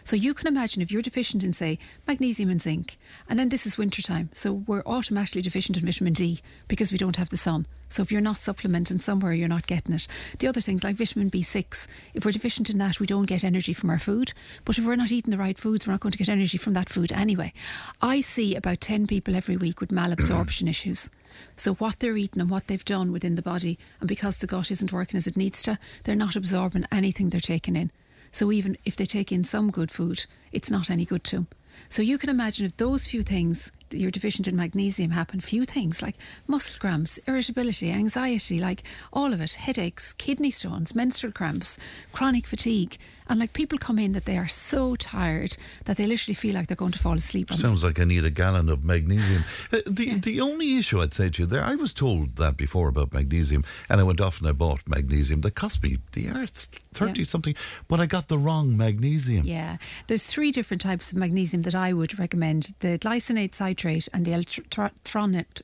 So 0.04 0.16
you 0.16 0.34
can 0.34 0.48
imagine 0.48 0.82
if 0.82 0.92
you're 0.92 1.02
deficient 1.02 1.44
in, 1.44 1.54
say, 1.54 1.80
magnesium 2.08 2.50
and 2.50 2.62
zinc, 2.62 2.98
and 3.30 3.40
then 3.40 3.50
this 3.50 3.66
is 3.66 3.78
wintertime, 3.78 4.30
so 4.34 4.54
we're 4.54 4.84
automatically 4.86 5.42
deficient 5.42 5.78
in 5.78 5.86
vitamin 5.86 6.14
D 6.14 6.42
because 6.68 6.92
we 6.92 6.98
don't 6.98 7.16
have 7.16 7.30
the 7.30 7.38
sun. 7.38 7.66
So 7.90 8.02
if 8.02 8.12
you're 8.12 8.22
not 8.22 8.38
supplementing 8.38 9.00
somewhere, 9.00 9.34
you're 9.34 9.48
not 9.48 9.68
getting 9.68 9.96
it. 9.96 10.08
The 10.40 10.48
other 10.48 10.62
things 10.62 10.84
like 10.84 10.98
vitamin 10.98 11.32
B6, 11.32 11.88
if 12.14 12.26
we're 12.26 12.32
deficient 12.32 12.70
in 12.70 12.78
that, 12.80 13.00
we 13.00 13.08
don't 13.08 13.26
get 13.26 13.44
energy 13.44 13.74
from 13.74 13.90
our 13.90 14.00
food. 14.00 14.34
But 14.66 14.78
if 14.78 14.86
we're 14.86 14.98
not 14.98 15.12
eating 15.12 15.32
the 15.32 15.38
right 15.38 15.58
foods, 15.58 15.88
we're 15.88 15.94
not 15.94 16.02
going 16.02 16.12
to 16.12 16.18
get 16.18 16.30
energy 16.30 16.58
from 16.58 16.74
that 16.74 16.90
food 16.90 17.12
anyway. 17.12 17.54
I 18.02 18.22
see 18.22 18.56
about 18.56 18.82
10 18.82 19.08
people 19.08 19.36
every 19.36 19.56
week 19.56 19.80
with 19.80 19.92
malabsorption 19.92 20.68
issues. 20.70 21.10
So 21.56 21.75
what 21.75 22.00
they're 22.00 22.18
eating 22.18 22.42
and 22.42 22.50
what 22.50 22.68
they've 22.68 22.84
done 22.86 23.12
within 23.12 23.36
the 23.36 23.42
body, 23.42 23.78
and 24.00 24.07
because 24.07 24.38
the 24.38 24.48
gut 24.48 24.72
isn't 24.72 24.94
working 24.94 25.18
as 25.18 25.28
it 25.28 25.38
needs 25.38 25.62
to, 25.63 25.80
they're 26.04 26.16
not 26.16 26.36
absorbing 26.36 26.86
anything 26.92 27.30
they're 27.30 27.39
taking 27.39 27.75
in. 27.75 27.92
So 28.31 28.51
even 28.51 28.78
if 28.86 28.95
they 28.95 29.06
take 29.06 29.31
in 29.31 29.44
some 29.44 29.72
good 29.72 29.92
food, 29.92 30.25
it's 30.51 30.72
not 30.72 30.89
any 30.89 31.06
good 31.06 31.24
to 31.25 31.36
them. 31.38 31.48
So 31.89 32.01
you 32.01 32.18
can 32.18 32.30
imagine 32.30 32.66
if 32.66 32.78
those 32.78 33.07
few 33.07 33.22
things 33.22 33.72
you're 33.92 34.12
deficient 34.12 34.48
in 34.48 34.56
magnesium 34.56 35.12
happen, 35.12 35.39
few 35.39 35.63
things 35.63 36.01
like 36.01 36.18
muscle 36.48 36.78
cramps, 36.80 37.19
irritability, 37.28 37.92
anxiety, 37.92 38.60
like 38.60 38.83
all 39.13 39.33
of 39.33 39.42
it, 39.42 39.54
headaches, 39.54 40.13
kidney 40.13 40.51
stones, 40.51 40.95
menstrual 40.95 41.31
cramps, 41.31 41.78
chronic 42.12 42.48
fatigue. 42.48 42.98
And 43.30 43.40
like 43.40 43.54
people 43.54 43.78
come 43.78 44.00
in 44.00 44.14
that 44.14 44.26
they 44.26 44.38
are 44.38 44.48
so 44.48 44.96
tired 44.96 45.58
that 45.86 45.98
they 45.98 46.06
literally 46.06 46.34
feel 46.34 46.56
like 46.56 46.68
they're 46.68 46.76
going 46.76 46.92
to 46.94 47.00
fall 47.00 47.16
asleep. 47.16 47.54
Sounds 47.54 47.84
like 47.84 48.00
I 48.00 48.06
need 48.06 48.24
a 48.24 48.30
gallon 48.30 48.70
of 48.70 48.84
magnesium. 48.84 49.44
Uh, 49.72 49.80
the 49.86 50.06
yeah. 50.06 50.18
the 50.18 50.42
only 50.42 50.78
issue 50.78 51.02
I'd 51.02 51.14
say 51.14 51.30
to 51.30 51.44
you 51.44 51.46
there, 51.46 51.64
I 51.64 51.76
was 51.76 51.94
told 51.94 52.38
that 52.38 52.58
before 52.58 52.88
about 52.88 53.14
magnesium, 53.14 53.64
and 53.90 54.00
I 54.00 54.04
went 54.04 54.22
off 54.22 54.40
and 54.40 54.48
I 54.48 54.54
bought 54.54 54.82
magnesium 54.88 55.42
that 55.42 55.56
cost 55.56 55.84
me 55.84 55.98
the 56.14 56.30
earth 56.30 56.68
thirty 56.94 57.22
yeah. 57.22 57.28
something, 57.28 57.56
but 57.88 58.00
I 58.00 58.06
got 58.06 58.28
the 58.28 58.38
wrong 58.38 58.78
magnesium. 58.78 59.46
Yeah, 59.46 59.78
there's 60.08 60.26
three 60.26 60.52
different 60.52 60.82
types 60.82 61.12
of 61.12 61.18
magnesium 61.18 61.64
that 61.64 61.76
I 61.76 61.94
would 61.94 62.18
recommend: 62.18 62.74
the 62.80 62.98
glycinate 62.98 63.54
citrate 63.54 64.08
and 64.14 64.26
the 64.26 64.34
L-tronate 64.34 65.62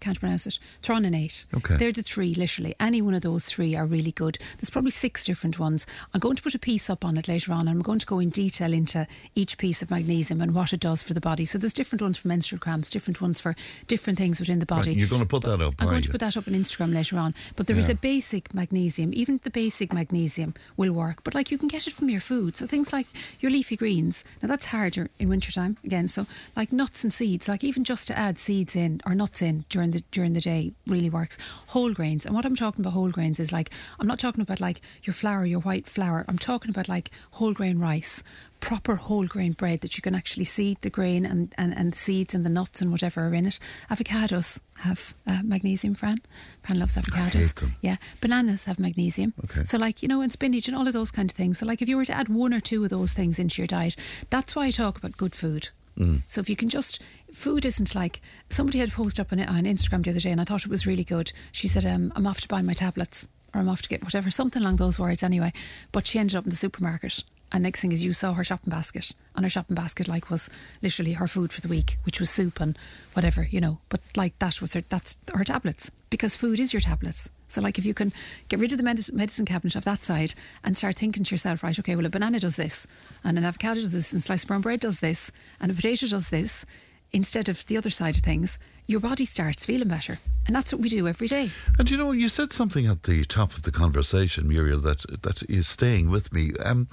can't 0.00 0.18
pronounce 0.18 0.46
it. 0.46 0.58
Thrononate. 0.82 1.46
Okay. 1.54 1.76
They're 1.76 1.92
the 1.92 2.02
three, 2.02 2.34
literally. 2.34 2.74
Any 2.78 3.02
one 3.02 3.14
of 3.14 3.22
those 3.22 3.46
three 3.46 3.74
are 3.74 3.86
really 3.86 4.12
good. 4.12 4.38
There's 4.58 4.70
probably 4.70 4.90
six 4.90 5.24
different 5.24 5.58
ones. 5.58 5.86
I'm 6.12 6.20
going 6.20 6.36
to 6.36 6.42
put 6.42 6.54
a 6.54 6.58
piece 6.58 6.90
up 6.90 7.04
on 7.04 7.16
it 7.16 7.28
later 7.28 7.52
on, 7.52 7.68
and 7.68 7.70
I'm 7.70 7.82
going 7.82 7.98
to 7.98 8.06
go 8.06 8.18
in 8.18 8.30
detail 8.30 8.72
into 8.72 9.06
each 9.34 9.58
piece 9.58 9.82
of 9.82 9.90
magnesium 9.90 10.40
and 10.40 10.54
what 10.54 10.72
it 10.72 10.80
does 10.80 11.02
for 11.02 11.14
the 11.14 11.20
body. 11.20 11.44
So 11.44 11.58
there's 11.58 11.72
different 11.72 12.02
ones 12.02 12.18
for 12.18 12.28
menstrual 12.28 12.58
cramps, 12.58 12.90
different 12.90 13.20
ones 13.20 13.40
for 13.40 13.54
different 13.86 14.18
things 14.18 14.40
within 14.40 14.58
the 14.58 14.66
body. 14.66 14.90
Right, 14.90 14.96
you're 14.96 15.08
going 15.08 15.22
to 15.22 15.28
put 15.28 15.42
that 15.44 15.60
up. 15.60 15.74
I'm 15.78 15.86
going 15.86 15.98
you? 15.98 16.02
to 16.02 16.10
put 16.10 16.20
that 16.20 16.36
up 16.36 16.48
on 16.48 16.54
Instagram 16.54 16.94
later 16.94 17.18
on. 17.18 17.34
But 17.56 17.66
there 17.66 17.76
yeah. 17.76 17.80
is 17.80 17.88
a 17.88 17.94
basic 17.94 18.52
magnesium. 18.54 19.12
Even 19.14 19.40
the 19.42 19.50
basic 19.50 19.92
magnesium 19.92 20.54
will 20.76 20.92
work. 20.92 21.24
But 21.24 21.34
like 21.34 21.50
you 21.50 21.58
can 21.58 21.68
get 21.68 21.86
it 21.86 21.92
from 21.92 22.10
your 22.10 22.20
food. 22.20 22.56
So 22.56 22.66
things 22.66 22.92
like 22.92 23.06
your 23.40 23.50
leafy 23.50 23.76
greens. 23.76 24.24
Now 24.42 24.48
that's 24.48 24.66
harder 24.66 25.10
in 25.18 25.28
wintertime 25.28 25.76
again. 25.84 26.08
So 26.08 26.26
like 26.56 26.72
nuts 26.72 27.04
and 27.04 27.12
seeds, 27.12 27.48
like 27.48 27.64
even 27.64 27.84
just 27.84 28.06
to 28.08 28.18
add 28.18 28.38
seeds 28.38 28.76
in 28.76 29.00
or 29.06 29.14
nuts 29.14 29.42
in 29.42 29.64
during 29.68 29.90
the 29.94 30.04
during 30.10 30.34
the 30.34 30.40
day 30.40 30.72
really 30.86 31.10
works. 31.10 31.38
Whole 31.68 31.92
grains, 31.92 32.26
and 32.26 32.34
what 32.34 32.44
I'm 32.44 32.56
talking 32.56 32.84
about 32.84 32.92
whole 32.92 33.10
grains 33.10 33.40
is 33.40 33.52
like 33.52 33.70
I'm 33.98 34.06
not 34.06 34.18
talking 34.18 34.42
about 34.42 34.60
like 34.60 34.80
your 35.02 35.14
flour, 35.14 35.46
your 35.46 35.60
white 35.60 35.86
flour. 35.86 36.24
I'm 36.28 36.38
talking 36.38 36.70
about 36.70 36.88
like 36.88 37.10
whole 37.32 37.54
grain 37.54 37.78
rice, 37.78 38.22
proper 38.60 38.96
whole 38.96 39.26
grain 39.26 39.52
bread 39.52 39.82
that 39.82 39.96
you 39.96 40.02
can 40.02 40.14
actually 40.14 40.44
see 40.44 40.76
the 40.80 40.88
grain 40.88 41.26
and, 41.26 41.54
and, 41.58 41.76
and 41.76 41.92
the 41.92 41.98
seeds 41.98 42.34
and 42.34 42.46
the 42.46 42.50
nuts 42.50 42.80
and 42.80 42.90
whatever 42.90 43.26
are 43.26 43.34
in 43.34 43.46
it. 43.46 43.58
Avocados 43.90 44.58
have 44.78 45.14
uh, 45.26 45.40
magnesium, 45.42 45.94
Fran. 45.94 46.16
Fran 46.62 46.78
loves 46.78 46.96
avocados. 46.96 47.72
Yeah. 47.82 47.96
Bananas 48.22 48.64
have 48.64 48.78
magnesium. 48.78 49.34
Okay. 49.44 49.64
So, 49.64 49.76
like, 49.76 50.02
you 50.02 50.08
know, 50.08 50.22
and 50.22 50.32
spinach 50.32 50.66
and 50.66 50.76
all 50.76 50.86
of 50.86 50.94
those 50.94 51.10
kind 51.10 51.30
of 51.30 51.36
things. 51.36 51.58
So, 51.58 51.66
like, 51.66 51.82
if 51.82 51.88
you 51.88 51.96
were 51.98 52.06
to 52.06 52.16
add 52.16 52.30
one 52.30 52.54
or 52.54 52.60
two 52.60 52.82
of 52.84 52.90
those 52.90 53.12
things 53.12 53.38
into 53.38 53.60
your 53.60 53.66
diet, 53.66 53.96
that's 54.30 54.56
why 54.56 54.66
I 54.66 54.70
talk 54.70 54.96
about 54.96 55.16
good 55.18 55.34
food. 55.34 55.68
Mm. 55.98 56.22
So 56.28 56.40
if 56.40 56.48
you 56.48 56.56
can 56.56 56.68
just, 56.68 57.00
food 57.34 57.64
isn't 57.64 57.94
like 57.94 58.22
somebody 58.48 58.78
had 58.78 58.92
posted 58.92 59.20
up 59.20 59.32
on, 59.32 59.40
on 59.40 59.64
Instagram 59.64 60.04
the 60.04 60.10
other 60.10 60.20
day, 60.20 60.30
and 60.30 60.40
I 60.40 60.44
thought 60.44 60.64
it 60.64 60.70
was 60.70 60.86
really 60.86 61.04
good. 61.04 61.32
She 61.52 61.68
said, 61.68 61.84
um, 61.84 62.12
"I'm 62.16 62.26
off 62.26 62.40
to 62.42 62.48
buy 62.48 62.62
my 62.62 62.74
tablets, 62.74 63.28
or 63.52 63.60
I'm 63.60 63.68
off 63.68 63.82
to 63.82 63.88
get 63.88 64.02
whatever, 64.02 64.30
something 64.30 64.62
along 64.62 64.76
those 64.76 64.98
words." 64.98 65.22
Anyway, 65.22 65.52
but 65.92 66.06
she 66.06 66.18
ended 66.18 66.36
up 66.36 66.44
in 66.44 66.50
the 66.50 66.56
supermarket, 66.56 67.22
and 67.52 67.62
next 67.62 67.80
thing 67.80 67.92
is 67.92 68.04
you 68.04 68.12
saw 68.12 68.32
her 68.32 68.44
shopping 68.44 68.70
basket, 68.70 69.12
and 69.34 69.44
her 69.44 69.50
shopping 69.50 69.74
basket 69.74 70.08
like 70.08 70.30
was 70.30 70.48
literally 70.82 71.14
her 71.14 71.28
food 71.28 71.52
for 71.52 71.60
the 71.60 71.68
week, 71.68 71.98
which 72.04 72.20
was 72.20 72.30
soup 72.30 72.60
and 72.60 72.78
whatever, 73.12 73.48
you 73.50 73.60
know. 73.60 73.78
But 73.88 74.00
like 74.16 74.38
that 74.38 74.60
was 74.60 74.74
her, 74.74 74.82
that's 74.88 75.16
her 75.34 75.44
tablets 75.44 75.90
because 76.10 76.36
food 76.36 76.60
is 76.60 76.72
your 76.72 76.80
tablets. 76.80 77.28
So, 77.48 77.60
like, 77.60 77.78
if 77.78 77.84
you 77.84 77.94
can 77.94 78.12
get 78.48 78.58
rid 78.58 78.72
of 78.72 78.78
the 78.78 78.84
medicine, 78.84 79.46
cabinet 79.46 79.76
of 79.76 79.84
that 79.84 80.02
side 80.02 80.34
and 80.64 80.76
start 80.76 80.96
thinking 80.96 81.22
to 81.22 81.34
yourself, 81.34 81.62
right, 81.62 81.78
okay, 81.78 81.94
well, 81.94 82.06
a 82.06 82.10
banana 82.10 82.40
does 82.40 82.56
this, 82.56 82.86
and 83.22 83.38
an 83.38 83.44
avocado 83.44 83.80
does 83.80 83.90
this, 83.90 84.12
and 84.12 84.22
sliced 84.22 84.48
brown 84.48 84.60
bread 84.60 84.80
does 84.80 84.98
this, 84.98 85.30
and 85.60 85.70
a 85.70 85.74
potato 85.74 86.08
does 86.08 86.30
this, 86.30 86.66
instead 87.14 87.48
of 87.48 87.64
the 87.66 87.78
other 87.78 87.88
side 87.88 88.16
of 88.16 88.22
things, 88.22 88.58
your 88.86 89.00
body 89.00 89.24
starts 89.24 89.64
feeling 89.64 89.88
better. 89.88 90.18
And 90.46 90.54
that's 90.54 90.72
what 90.72 90.82
we 90.82 90.90
do 90.90 91.08
every 91.08 91.26
day. 91.26 91.50
And 91.78 91.90
you 91.90 91.96
know, 91.96 92.12
you 92.12 92.28
said 92.28 92.52
something 92.52 92.86
at 92.86 93.04
the 93.04 93.24
top 93.24 93.54
of 93.54 93.62
the 93.62 93.72
conversation, 93.72 94.46
Muriel, 94.46 94.80
that, 94.80 95.22
that 95.22 95.42
is 95.48 95.66
staying 95.66 96.10
with 96.10 96.32
me. 96.32 96.52
Um, 96.62 96.88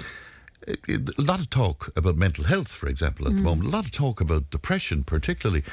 a 0.87 0.99
lot 1.17 1.41
of 1.41 1.49
talk 1.49 1.91
about 1.97 2.15
mental 2.15 2.45
health, 2.45 2.71
for 2.71 2.87
example, 2.87 3.27
at 3.27 3.33
mm. 3.33 3.37
the 3.37 3.43
moment, 3.43 3.67
a 3.67 3.71
lot 3.71 3.85
of 3.85 3.91
talk 3.91 4.21
about 4.21 4.49
depression, 4.51 5.03
particularly. 5.03 5.63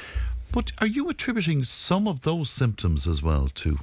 But 0.51 0.71
are 0.79 0.87
you 0.87 1.07
attributing 1.09 1.63
some 1.63 2.07
of 2.07 2.23
those 2.23 2.49
symptoms 2.49 3.07
as 3.07 3.21
well 3.23 3.47
to 3.55 3.77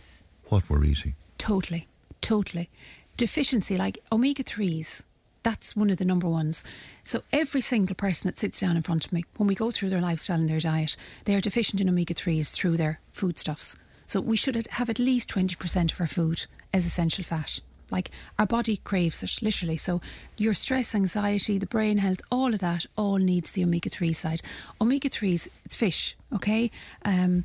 what 0.49 0.69
we're 0.69 0.85
eating. 0.85 1.15
Totally, 1.39 1.87
totally. 2.21 2.71
Deficiency, 3.17 3.77
like 3.77 3.99
omega 4.13 4.45
3s, 4.45 5.03
that's 5.47 5.77
one 5.77 5.91
of 5.91 5.97
the 5.99 6.05
number 6.05 6.29
ones. 6.29 6.65
So 7.05 7.23
every 7.33 7.61
single 7.61 7.95
person 7.95 8.27
that 8.27 8.37
sits 8.37 8.59
down 8.59 8.77
in 8.77 8.83
front 8.83 9.05
of 9.07 9.13
me, 9.13 9.25
when 9.37 9.47
we 9.47 9.55
go 9.55 9.71
through 9.71 9.91
their 9.91 10.01
lifestyle 10.01 10.41
and 10.41 10.51
their 10.51 10.59
diet, 10.59 10.97
they 11.25 11.37
are 11.37 11.41
deficient 11.41 11.81
in 11.81 11.89
omega 11.89 12.15
3s 12.15 12.51
through 12.51 12.77
their 12.77 12.99
foodstuffs. 13.13 13.77
So 14.07 14.21
we 14.21 14.37
should 14.37 14.67
have 14.69 14.91
at 14.91 14.99
least 14.99 15.31
20% 15.33 15.93
of 15.93 16.01
our 16.01 16.09
food 16.09 16.47
as 16.75 16.85
essential 16.85 17.23
fat. 17.23 17.61
Like 17.93 18.11
our 18.41 18.47
body 18.47 18.79
craves 18.83 19.23
it, 19.23 19.41
literally. 19.41 19.77
So 19.77 20.01
your 20.37 20.53
stress, 20.53 20.97
anxiety, 20.97 21.59
the 21.59 21.67
brain 21.67 21.99
health, 21.99 22.23
all 22.29 22.53
of 22.53 22.59
that, 22.59 22.85
all 22.97 23.19
needs 23.19 23.53
the 23.53 23.63
omega 23.63 23.89
three 23.89 24.13
side. 24.13 24.43
Omega 24.81 25.09
threes, 25.09 25.49
it's 25.65 25.77
fish, 25.77 26.17
okay. 26.35 26.73
Um, 27.05 27.45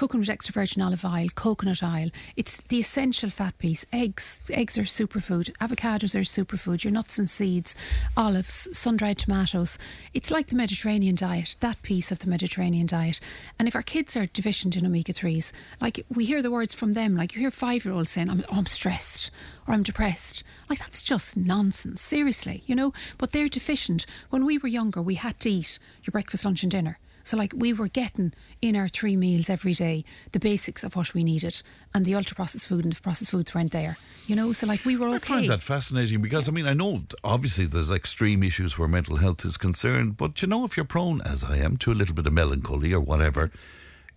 with 0.00 0.28
extra 0.28 0.52
virgin 0.52 0.82
olive 0.82 1.04
oil, 1.04 1.28
coconut 1.34 1.82
oil. 1.82 2.10
It's 2.36 2.56
the 2.58 2.78
essential 2.78 3.30
fat 3.30 3.56
piece. 3.58 3.84
Eggs, 3.92 4.42
eggs 4.50 4.76
are 4.76 4.82
superfood. 4.82 5.52
Avocados 5.58 6.14
are 6.14 6.20
superfood. 6.20 6.84
Your 6.84 6.92
nuts 6.92 7.18
and 7.18 7.30
seeds, 7.30 7.74
olives, 8.16 8.68
sun-dried 8.76 9.18
tomatoes. 9.18 9.78
It's 10.12 10.30
like 10.30 10.48
the 10.48 10.56
Mediterranean 10.56 11.14
diet. 11.14 11.56
That 11.60 11.80
piece 11.82 12.10
of 12.10 12.18
the 12.18 12.28
Mediterranean 12.28 12.86
diet. 12.86 13.20
And 13.58 13.68
if 13.68 13.74
our 13.74 13.82
kids 13.82 14.16
are 14.16 14.26
deficient 14.26 14.76
in 14.76 14.86
omega 14.86 15.12
threes, 15.12 15.52
like 15.80 16.04
we 16.12 16.24
hear 16.26 16.42
the 16.42 16.50
words 16.50 16.74
from 16.74 16.92
them, 16.92 17.16
like 17.16 17.34
you 17.34 17.40
hear 17.40 17.50
five-year-olds 17.50 18.10
saying, 18.10 18.30
"I'm, 18.30 18.44
oh, 18.50 18.58
I'm 18.58 18.66
stressed." 18.66 19.30
Or 19.68 19.74
I'm 19.74 19.84
depressed. 19.84 20.42
Like, 20.68 20.80
that's 20.80 21.02
just 21.02 21.36
nonsense, 21.36 22.02
seriously, 22.02 22.64
you 22.66 22.74
know? 22.74 22.92
But 23.16 23.30
they're 23.30 23.46
deficient. 23.46 24.06
When 24.30 24.44
we 24.44 24.58
were 24.58 24.68
younger, 24.68 25.00
we 25.00 25.14
had 25.14 25.38
to 25.40 25.50
eat 25.50 25.78
your 26.02 26.10
breakfast, 26.10 26.44
lunch, 26.44 26.64
and 26.64 26.70
dinner. 26.72 26.98
So, 27.24 27.36
like, 27.36 27.52
we 27.54 27.72
were 27.72 27.88
getting 27.88 28.32
in 28.60 28.76
our 28.76 28.88
three 28.88 29.16
meals 29.16 29.50
every 29.50 29.72
day 29.72 30.04
the 30.32 30.40
basics 30.40 30.84
of 30.84 30.96
what 30.96 31.14
we 31.14 31.24
needed, 31.24 31.62
and 31.94 32.04
the 32.04 32.14
ultra 32.14 32.34
processed 32.34 32.68
food 32.68 32.84
and 32.84 32.92
the 32.92 33.00
processed 33.00 33.30
foods 33.30 33.54
weren't 33.54 33.72
there. 33.72 33.98
You 34.26 34.36
know, 34.36 34.52
so 34.52 34.66
like 34.66 34.84
we 34.84 34.96
were 34.96 35.08
okay. 35.08 35.16
I 35.16 35.18
find 35.18 35.50
that 35.50 35.62
fascinating 35.62 36.22
because 36.22 36.48
I 36.48 36.52
mean 36.52 36.66
I 36.66 36.74
know 36.74 37.02
obviously 37.24 37.66
there's 37.66 37.90
extreme 37.90 38.42
issues 38.42 38.78
where 38.78 38.88
mental 38.88 39.16
health 39.16 39.44
is 39.44 39.56
concerned, 39.56 40.16
but 40.16 40.40
you 40.42 40.48
know 40.48 40.64
if 40.64 40.76
you're 40.76 40.84
prone, 40.84 41.20
as 41.22 41.42
I 41.42 41.56
am, 41.58 41.76
to 41.78 41.92
a 41.92 41.94
little 41.94 42.14
bit 42.14 42.26
of 42.26 42.32
melancholy 42.32 42.92
or 42.92 43.00
whatever, 43.00 43.50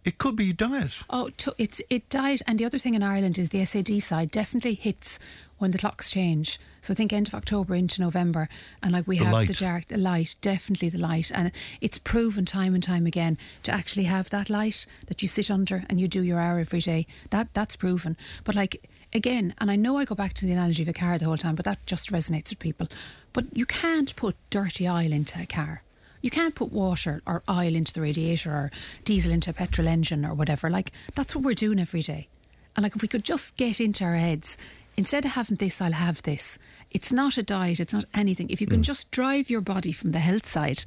it 0.04 0.20
could 0.20 0.36
be 0.36 0.54
diet. 0.54 1.00
Oh, 1.10 1.32
it's 1.58 1.82
it 1.90 2.08
diet, 2.10 2.44
and 2.46 2.60
the 2.60 2.66
other 2.66 2.78
thing 2.78 2.94
in 2.94 3.02
Ireland 3.02 3.40
is 3.40 3.50
the 3.50 3.66
SAD 3.66 4.02
side 4.04 4.30
definitely 4.30 4.76
hits 4.76 5.18
when 5.58 5.72
the 5.72 5.78
clocks 5.78 6.10
change. 6.10 6.60
So 6.82 6.94
I 6.94 6.96
think 6.96 7.12
end 7.12 7.28
of 7.28 7.36
October 7.36 7.76
into 7.76 8.02
November, 8.02 8.48
and 8.84 8.92
like 8.92 9.08
we 9.08 9.18
the 9.18 9.26
have 9.26 9.34
light. 9.34 9.48
the 9.48 9.54
dark, 9.54 9.88
the 9.88 9.98
light, 9.98 10.36
definitely 10.42 10.90
the 10.90 10.98
light, 10.98 11.32
and 11.34 11.52
it's 11.82 11.98
proven 11.98 12.46
time 12.46 12.74
and 12.74 12.84
time 12.84 13.06
again 13.06 13.38
to 13.64 13.72
actually 13.72 14.04
have 14.04 14.30
that 14.30 14.50
light 14.50 14.86
that 15.08 15.22
you 15.22 15.28
sit 15.28 15.50
under 15.50 15.84
and 15.90 16.00
you 16.00 16.08
do 16.08 16.24
your 16.24 16.40
hour 16.40 16.60
every 16.60 16.80
day. 16.80 17.08
That 17.32 17.54
that's 17.54 17.76
proven. 17.76 18.18
But 18.44 18.56
like 18.56 18.88
again, 19.14 19.56
and 19.58 19.72
I 19.72 19.76
know 19.76 19.98
I 19.98 20.06
go 20.06 20.16
back 20.16 20.34
to 20.36 20.46
the 20.46 20.52
analogy 20.52 20.84
of 20.84 20.90
a 20.90 20.94
car 20.94 21.18
the 21.18 21.26
whole 21.26 21.38
time, 21.38 21.56
but 21.56 21.66
that 21.66 21.86
just 21.86 22.12
resonates 22.12 22.50
with 22.50 22.60
people. 22.60 22.88
But 23.34 23.46
you 23.56 23.66
can't 23.66 24.16
put 24.16 24.36
dirty 24.50 24.88
oil 24.88 25.12
into 25.12 25.42
a 25.42 25.46
car. 25.46 25.82
You 26.22 26.32
can't 26.32 26.56
put 26.56 26.72
water 26.72 27.22
or 27.28 27.44
oil 27.50 27.76
into 27.76 27.94
the 27.94 28.02
radiator 28.02 28.52
or 28.52 28.72
diesel 29.04 29.32
into 29.32 29.52
a 29.52 29.54
petrol 29.54 29.88
engine 29.88 30.26
or 30.26 30.34
whatever. 30.34 30.70
Like, 30.70 30.92
that's 31.14 31.36
what 31.36 31.44
we're 31.44 31.54
doing 31.54 31.80
every 31.80 32.02
day. 32.02 32.28
And 32.76 32.84
like, 32.84 32.96
if 32.96 33.02
we 33.02 33.08
could 33.08 33.24
just 33.24 33.56
get 33.58 33.80
into 33.80 34.04
our 34.04 34.16
heads, 34.16 34.58
instead 34.98 35.26
of 35.26 35.32
having 35.32 35.58
this, 35.58 35.82
I'll 35.82 35.92
have 35.92 36.22
this. 36.24 36.58
It's 36.92 37.12
not 37.12 37.38
a 37.38 37.44
diet, 37.44 37.80
it's 37.80 37.94
not 37.94 38.06
anything. 38.14 38.50
If 38.50 38.62
you 38.62 38.68
can 38.68 38.80
mm. 38.80 38.84
just 38.84 39.12
drive 39.12 39.50
your 39.50 39.62
body 39.62 39.92
from 39.92 40.12
the 40.12 40.20
health 40.20 40.46
side 40.46 40.86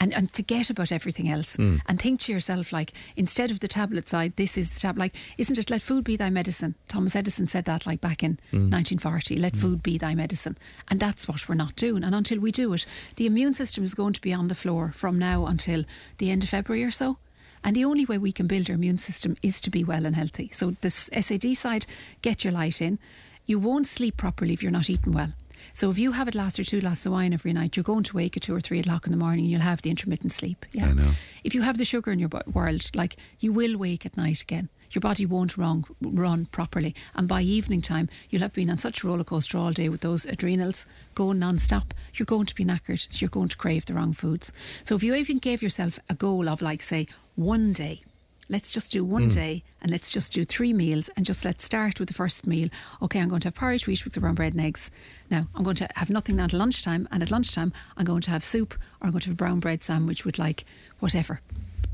and, 0.00 0.12
and 0.12 0.30
forget 0.30 0.70
about 0.70 0.92
everything 0.92 1.28
else 1.28 1.56
mm. 1.56 1.80
and 1.86 2.00
think 2.00 2.20
to 2.20 2.32
yourself 2.32 2.72
like 2.72 2.92
instead 3.16 3.50
of 3.50 3.60
the 3.60 3.68
tablet 3.68 4.08
side 4.08 4.32
this 4.36 4.58
is 4.58 4.72
the 4.72 4.80
tablet 4.80 5.00
like 5.00 5.16
isn't 5.38 5.58
it 5.58 5.70
let 5.70 5.82
food 5.82 6.04
be 6.04 6.16
thy 6.16 6.30
medicine 6.30 6.74
thomas 6.88 7.14
edison 7.14 7.46
said 7.46 7.64
that 7.64 7.86
like 7.86 8.00
back 8.00 8.22
in 8.22 8.32
mm. 8.52 8.70
1940 8.70 9.36
let 9.36 9.52
mm. 9.52 9.58
food 9.58 9.82
be 9.82 9.96
thy 9.96 10.14
medicine 10.14 10.58
and 10.88 11.00
that's 11.00 11.28
what 11.28 11.48
we're 11.48 11.54
not 11.54 11.76
doing 11.76 12.02
and 12.02 12.14
until 12.14 12.40
we 12.40 12.50
do 12.50 12.72
it 12.74 12.84
the 13.16 13.26
immune 13.26 13.54
system 13.54 13.84
is 13.84 13.94
going 13.94 14.12
to 14.12 14.20
be 14.20 14.32
on 14.32 14.48
the 14.48 14.54
floor 14.54 14.90
from 14.92 15.18
now 15.18 15.46
until 15.46 15.84
the 16.18 16.30
end 16.30 16.42
of 16.42 16.48
february 16.48 16.82
or 16.84 16.90
so 16.90 17.16
and 17.64 17.74
the 17.74 17.84
only 17.84 18.04
way 18.04 18.18
we 18.18 18.32
can 18.32 18.46
build 18.46 18.68
our 18.68 18.74
immune 18.74 18.98
system 18.98 19.36
is 19.42 19.58
to 19.62 19.70
be 19.70 19.82
well 19.82 20.04
and 20.04 20.14
healthy. 20.14 20.50
So, 20.52 20.76
this 20.82 21.08
SAD 21.18 21.56
side, 21.56 21.86
get 22.20 22.44
your 22.44 22.52
light 22.52 22.82
in. 22.82 22.98
You 23.46 23.58
won't 23.58 23.86
sleep 23.86 24.16
properly 24.16 24.52
if 24.52 24.62
you're 24.62 24.72
not 24.72 24.90
eating 24.90 25.12
well. 25.12 25.32
So 25.72 25.90
if 25.90 25.98
you 25.98 26.12
have 26.12 26.28
a 26.28 26.30
glass 26.30 26.58
or 26.58 26.64
two 26.64 26.80
glasses 26.80 27.06
of 27.06 27.12
wine 27.12 27.32
every 27.32 27.52
night, 27.52 27.76
you're 27.76 27.84
going 27.84 28.04
to 28.04 28.16
wake 28.16 28.36
at 28.36 28.42
two 28.42 28.54
or 28.54 28.60
three 28.60 28.80
o'clock 28.80 29.06
in 29.06 29.12
the 29.12 29.18
morning 29.18 29.44
and 29.44 29.50
you'll 29.50 29.60
have 29.60 29.82
the 29.82 29.90
intermittent 29.90 30.32
sleep. 30.32 30.64
Yeah. 30.72 30.86
I 30.86 30.92
know. 30.92 31.12
If 31.42 31.54
you 31.54 31.62
have 31.62 31.78
the 31.78 31.84
sugar 31.84 32.12
in 32.12 32.18
your 32.18 32.30
world, 32.52 32.90
like 32.94 33.16
you 33.40 33.52
will 33.52 33.76
wake 33.76 34.06
at 34.06 34.16
night 34.16 34.42
again. 34.42 34.68
Your 34.90 35.00
body 35.00 35.26
won't 35.26 35.56
run, 35.56 35.84
run 36.00 36.46
properly. 36.46 36.94
And 37.14 37.26
by 37.26 37.42
evening 37.42 37.82
time, 37.82 38.08
you'll 38.30 38.42
have 38.42 38.52
been 38.52 38.70
on 38.70 38.78
such 38.78 39.02
a 39.02 39.06
roller 39.08 39.24
coaster 39.24 39.58
all 39.58 39.72
day 39.72 39.88
with 39.88 40.02
those 40.02 40.24
adrenals 40.24 40.86
going 41.14 41.40
non 41.40 41.58
stop. 41.58 41.92
You're 42.14 42.26
going 42.26 42.46
to 42.46 42.54
be 42.54 42.64
knackered. 42.64 43.06
So 43.10 43.18
you're 43.18 43.28
going 43.28 43.48
to 43.48 43.56
crave 43.56 43.86
the 43.86 43.94
wrong 43.94 44.12
foods. 44.12 44.52
So 44.84 44.94
if 44.94 45.02
you 45.02 45.14
even 45.14 45.38
gave 45.38 45.62
yourself 45.62 45.98
a 46.08 46.14
goal 46.14 46.48
of, 46.48 46.62
like, 46.62 46.80
say, 46.80 47.08
one 47.34 47.72
day, 47.72 48.02
let's 48.48 48.72
just 48.72 48.92
do 48.92 49.04
one 49.04 49.30
mm. 49.30 49.34
day 49.34 49.62
and 49.80 49.90
let's 49.90 50.10
just 50.10 50.32
do 50.32 50.44
three 50.44 50.72
meals 50.72 51.10
and 51.16 51.24
just 51.24 51.44
let's 51.44 51.64
start 51.64 51.98
with 51.98 52.08
the 52.08 52.14
first 52.14 52.46
meal. 52.46 52.68
Okay, 53.02 53.20
I'm 53.20 53.28
going 53.28 53.40
to 53.40 53.48
have 53.48 53.54
porridge, 53.54 53.86
wheat 53.86 54.04
with 54.04 54.14
the 54.14 54.20
brown 54.20 54.34
bread 54.34 54.54
and 54.54 54.64
eggs. 54.64 54.90
Now, 55.30 55.48
I'm 55.54 55.64
going 55.64 55.76
to 55.76 55.88
have 55.96 56.10
nothing 56.10 56.36
now 56.36 56.44
until 56.44 56.58
lunchtime, 56.58 57.08
and 57.10 57.22
at 57.22 57.30
lunchtime, 57.30 57.72
I'm 57.96 58.04
going 58.04 58.22
to 58.22 58.30
have 58.30 58.44
soup 58.44 58.74
or 59.00 59.06
I'm 59.06 59.10
going 59.10 59.20
to 59.20 59.28
have 59.28 59.34
a 59.34 59.36
brown 59.36 59.60
bread 59.60 59.82
sandwich 59.82 60.24
with 60.24 60.38
like 60.38 60.64
whatever 61.00 61.40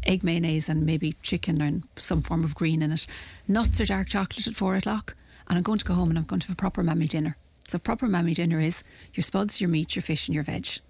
egg 0.04 0.24
mayonnaise 0.24 0.68
and 0.68 0.86
maybe 0.86 1.14
chicken 1.22 1.60
and 1.60 1.82
some 1.96 2.22
form 2.22 2.44
of 2.44 2.54
green 2.54 2.82
in 2.82 2.92
it. 2.92 3.06
Nuts 3.46 3.80
or 3.80 3.84
dark 3.84 4.08
chocolate 4.08 4.46
at 4.46 4.54
four 4.54 4.76
o'clock. 4.76 5.14
And 5.48 5.58
I'm 5.58 5.62
going 5.62 5.78
to 5.78 5.84
go 5.84 5.94
home 5.94 6.10
and 6.10 6.18
I'm 6.18 6.24
going 6.24 6.40
to 6.40 6.46
have 6.46 6.54
a 6.54 6.56
proper 6.56 6.82
mammy 6.82 7.06
dinner. 7.06 7.36
So, 7.66 7.78
proper 7.78 8.06
mammy 8.06 8.34
dinner 8.34 8.60
is 8.60 8.82
your 9.14 9.22
spuds, 9.22 9.60
your 9.60 9.70
meat, 9.70 9.94
your 9.94 10.02
fish, 10.02 10.28
and 10.28 10.34
your 10.34 10.44
veg. 10.44 10.80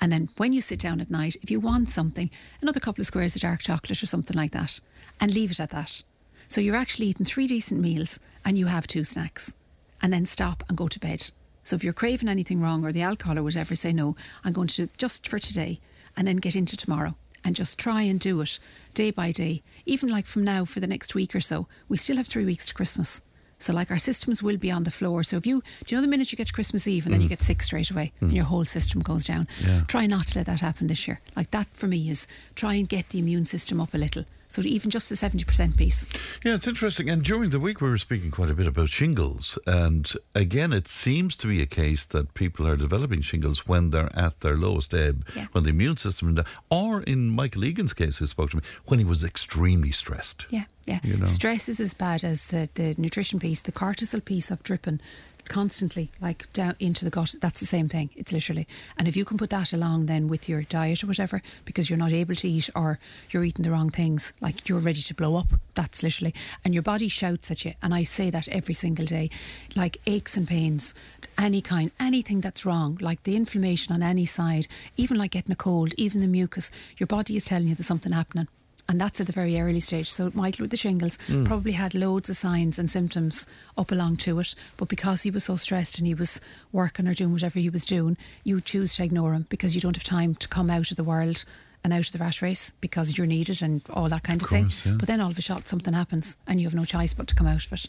And 0.00 0.12
then 0.12 0.28
when 0.36 0.52
you 0.52 0.60
sit 0.60 0.78
down 0.78 1.00
at 1.00 1.10
night, 1.10 1.36
if 1.42 1.50
you 1.50 1.60
want 1.60 1.90
something, 1.90 2.30
another 2.62 2.80
couple 2.80 3.02
of 3.02 3.06
squares 3.06 3.34
of 3.34 3.42
dark 3.42 3.60
chocolate 3.62 4.02
or 4.02 4.06
something 4.06 4.36
like 4.36 4.52
that 4.52 4.80
and 5.20 5.34
leave 5.34 5.50
it 5.50 5.60
at 5.60 5.70
that. 5.70 6.02
So 6.48 6.60
you're 6.60 6.76
actually 6.76 7.06
eating 7.06 7.26
three 7.26 7.46
decent 7.46 7.80
meals 7.80 8.20
and 8.44 8.56
you 8.56 8.66
have 8.66 8.86
two 8.86 9.04
snacks 9.04 9.52
and 10.00 10.12
then 10.12 10.24
stop 10.24 10.62
and 10.68 10.78
go 10.78 10.88
to 10.88 11.00
bed. 11.00 11.30
So 11.64 11.76
if 11.76 11.84
you're 11.84 11.92
craving 11.92 12.28
anything 12.28 12.60
wrong 12.60 12.84
or 12.84 12.92
the 12.92 13.02
alcohol 13.02 13.38
or 13.38 13.42
whatever, 13.42 13.76
say 13.76 13.92
no, 13.92 14.16
I'm 14.44 14.52
going 14.52 14.68
to 14.68 14.76
do 14.76 14.82
it 14.84 14.96
just 14.96 15.28
for 15.28 15.38
today 15.38 15.80
and 16.16 16.26
then 16.26 16.36
get 16.36 16.56
into 16.56 16.76
tomorrow 16.76 17.14
and 17.44 17.54
just 17.56 17.78
try 17.78 18.02
and 18.02 18.18
do 18.18 18.40
it 18.40 18.58
day 18.94 19.10
by 19.10 19.32
day. 19.32 19.62
Even 19.84 20.08
like 20.08 20.26
from 20.26 20.44
now 20.44 20.64
for 20.64 20.80
the 20.80 20.86
next 20.86 21.14
week 21.14 21.34
or 21.34 21.40
so, 21.40 21.68
we 21.88 21.96
still 21.96 22.16
have 22.16 22.26
three 22.26 22.44
weeks 22.44 22.66
to 22.66 22.74
Christmas. 22.74 23.20
So, 23.58 23.72
like, 23.72 23.90
our 23.90 23.98
systems 23.98 24.42
will 24.42 24.56
be 24.56 24.70
on 24.70 24.84
the 24.84 24.90
floor. 24.90 25.22
So, 25.24 25.36
if 25.36 25.46
you, 25.46 25.62
do 25.84 25.94
you 25.94 25.96
know 25.96 26.02
the 26.02 26.08
minute 26.08 26.30
you 26.30 26.36
get 26.36 26.46
to 26.46 26.52
Christmas 26.52 26.86
Eve 26.86 27.06
and 27.06 27.12
mm. 27.12 27.18
then 27.18 27.22
you 27.22 27.26
mm. 27.26 27.30
get 27.30 27.42
sick 27.42 27.62
straight 27.62 27.90
away 27.90 28.12
mm. 28.18 28.28
and 28.28 28.32
your 28.32 28.44
whole 28.44 28.64
system 28.64 29.00
goes 29.00 29.24
down? 29.24 29.48
Yeah. 29.64 29.82
Try 29.88 30.06
not 30.06 30.28
to 30.28 30.38
let 30.38 30.46
that 30.46 30.60
happen 30.60 30.86
this 30.86 31.08
year. 31.08 31.20
Like, 31.36 31.50
that 31.50 31.66
for 31.72 31.86
me 31.86 32.08
is 32.08 32.26
try 32.54 32.74
and 32.74 32.88
get 32.88 33.08
the 33.10 33.18
immune 33.18 33.46
system 33.46 33.80
up 33.80 33.94
a 33.94 33.98
little. 33.98 34.24
So 34.48 34.62
even 34.62 34.90
just 34.90 35.08
the 35.08 35.14
70% 35.14 35.76
piece. 35.76 36.06
Yeah, 36.42 36.54
it's 36.54 36.66
interesting. 36.66 37.10
And 37.10 37.22
during 37.22 37.50
the 37.50 37.60
week, 37.60 37.80
we 37.80 37.90
were 37.90 37.98
speaking 37.98 38.30
quite 38.30 38.50
a 38.50 38.54
bit 38.54 38.66
about 38.66 38.88
shingles. 38.88 39.58
And 39.66 40.10
again, 40.34 40.72
it 40.72 40.88
seems 40.88 41.36
to 41.38 41.46
be 41.46 41.60
a 41.60 41.66
case 41.66 42.06
that 42.06 42.34
people 42.34 42.66
are 42.66 42.76
developing 42.76 43.20
shingles 43.20 43.66
when 43.66 43.90
they're 43.90 44.10
at 44.16 44.40
their 44.40 44.56
lowest 44.56 44.94
ebb, 44.94 45.26
yeah. 45.36 45.46
when 45.52 45.64
the 45.64 45.70
immune 45.70 45.98
system, 45.98 46.42
or 46.70 47.02
in 47.02 47.30
Michael 47.30 47.64
Egan's 47.64 47.92
case, 47.92 48.18
who 48.18 48.26
spoke 48.26 48.50
to 48.50 48.56
me, 48.56 48.62
when 48.86 48.98
he 48.98 49.04
was 49.04 49.22
extremely 49.22 49.92
stressed. 49.92 50.46
Yeah, 50.48 50.64
yeah. 50.86 51.00
You 51.02 51.18
know? 51.18 51.26
Stress 51.26 51.68
is 51.68 51.78
as 51.78 51.92
bad 51.92 52.24
as 52.24 52.46
the, 52.46 52.68
the 52.74 52.94
nutrition 52.96 53.38
piece, 53.38 53.60
the 53.60 53.72
cortisol 53.72 54.24
piece 54.24 54.50
of 54.50 54.62
dripping 54.62 55.00
constantly, 55.48 56.10
like 56.20 56.52
down 56.52 56.76
into 56.78 57.04
the 57.04 57.10
gut. 57.10 57.34
That's 57.40 57.60
the 57.60 57.66
same 57.66 57.88
thing. 57.88 58.10
It's 58.16 58.32
literally. 58.32 58.66
And 58.96 59.08
if 59.08 59.16
you 59.16 59.24
can 59.24 59.38
put 59.38 59.50
that 59.50 59.72
along 59.72 60.06
then 60.06 60.28
with 60.28 60.48
your 60.48 60.62
diet 60.62 61.02
or 61.02 61.06
whatever, 61.06 61.42
because 61.64 61.88
you're 61.88 61.98
not 61.98 62.12
able 62.12 62.34
to 62.36 62.48
eat 62.48 62.70
or 62.74 62.98
you're 63.30 63.44
eating 63.44 63.64
the 63.64 63.70
wrong 63.70 63.90
things, 63.90 64.32
like 64.40 64.68
you're 64.68 64.78
ready 64.78 65.02
to 65.02 65.14
blow 65.14 65.36
up. 65.36 65.48
That's 65.74 66.02
literally. 66.02 66.34
And 66.64 66.74
your 66.74 66.82
body 66.82 67.08
shouts 67.08 67.50
at 67.50 67.64
you. 67.64 67.74
And 67.82 67.94
I 67.94 68.04
say 68.04 68.30
that 68.30 68.48
every 68.48 68.74
single 68.74 69.06
day. 69.06 69.30
Like 69.74 69.98
aches 70.06 70.36
and 70.36 70.46
pains, 70.46 70.94
any 71.38 71.62
kind, 71.62 71.90
anything 71.98 72.40
that's 72.40 72.66
wrong, 72.66 72.98
like 73.00 73.22
the 73.24 73.36
inflammation 73.36 73.94
on 73.94 74.02
any 74.02 74.24
side, 74.24 74.66
even 74.96 75.18
like 75.18 75.32
getting 75.32 75.52
a 75.52 75.56
cold, 75.56 75.94
even 75.96 76.20
the 76.20 76.26
mucus, 76.26 76.70
your 76.96 77.06
body 77.06 77.36
is 77.36 77.44
telling 77.44 77.68
you 77.68 77.74
there's 77.74 77.86
something 77.86 78.12
happening 78.12 78.48
and 78.88 79.00
that's 79.00 79.20
at 79.20 79.26
the 79.26 79.32
very 79.32 79.60
early 79.60 79.80
stage. 79.80 80.10
So 80.10 80.30
Michael 80.34 80.64
with 80.64 80.70
the 80.70 80.76
shingles 80.76 81.18
mm. 81.26 81.44
probably 81.44 81.72
had 81.72 81.94
loads 81.94 82.30
of 82.30 82.36
signs 82.36 82.78
and 82.78 82.90
symptoms 82.90 83.46
up 83.76 83.92
along 83.92 84.16
to 84.18 84.38
it, 84.40 84.54
but 84.76 84.88
because 84.88 85.22
he 85.22 85.30
was 85.30 85.44
so 85.44 85.56
stressed 85.56 85.98
and 85.98 86.06
he 86.06 86.14
was 86.14 86.40
working 86.72 87.06
or 87.06 87.14
doing 87.14 87.32
whatever 87.32 87.58
he 87.58 87.68
was 87.68 87.84
doing, 87.84 88.16
you 88.44 88.60
choose 88.60 88.96
to 88.96 89.04
ignore 89.04 89.34
him 89.34 89.46
because 89.50 89.74
you 89.74 89.80
don't 89.80 89.96
have 89.96 90.04
time 90.04 90.34
to 90.36 90.48
come 90.48 90.70
out 90.70 90.90
of 90.90 90.96
the 90.96 91.04
world 91.04 91.44
and 91.84 91.92
out 91.92 92.06
of 92.06 92.12
the 92.12 92.18
rat 92.18 92.42
race 92.42 92.72
because 92.80 93.16
you're 93.16 93.26
needed 93.26 93.62
and 93.62 93.82
all 93.90 94.08
that 94.08 94.22
kind 94.22 94.40
of, 94.40 94.44
of 94.44 94.50
course, 94.50 94.82
thing. 94.82 94.92
Yeah. 94.92 94.98
But 94.98 95.08
then 95.08 95.20
all 95.20 95.30
of 95.30 95.38
a 95.38 95.42
shot 95.42 95.68
something 95.68 95.94
happens 95.94 96.36
and 96.46 96.60
you 96.60 96.66
have 96.66 96.74
no 96.74 96.84
choice 96.84 97.14
but 97.14 97.26
to 97.28 97.34
come 97.34 97.46
out 97.46 97.64
of 97.64 97.72
it. 97.72 97.86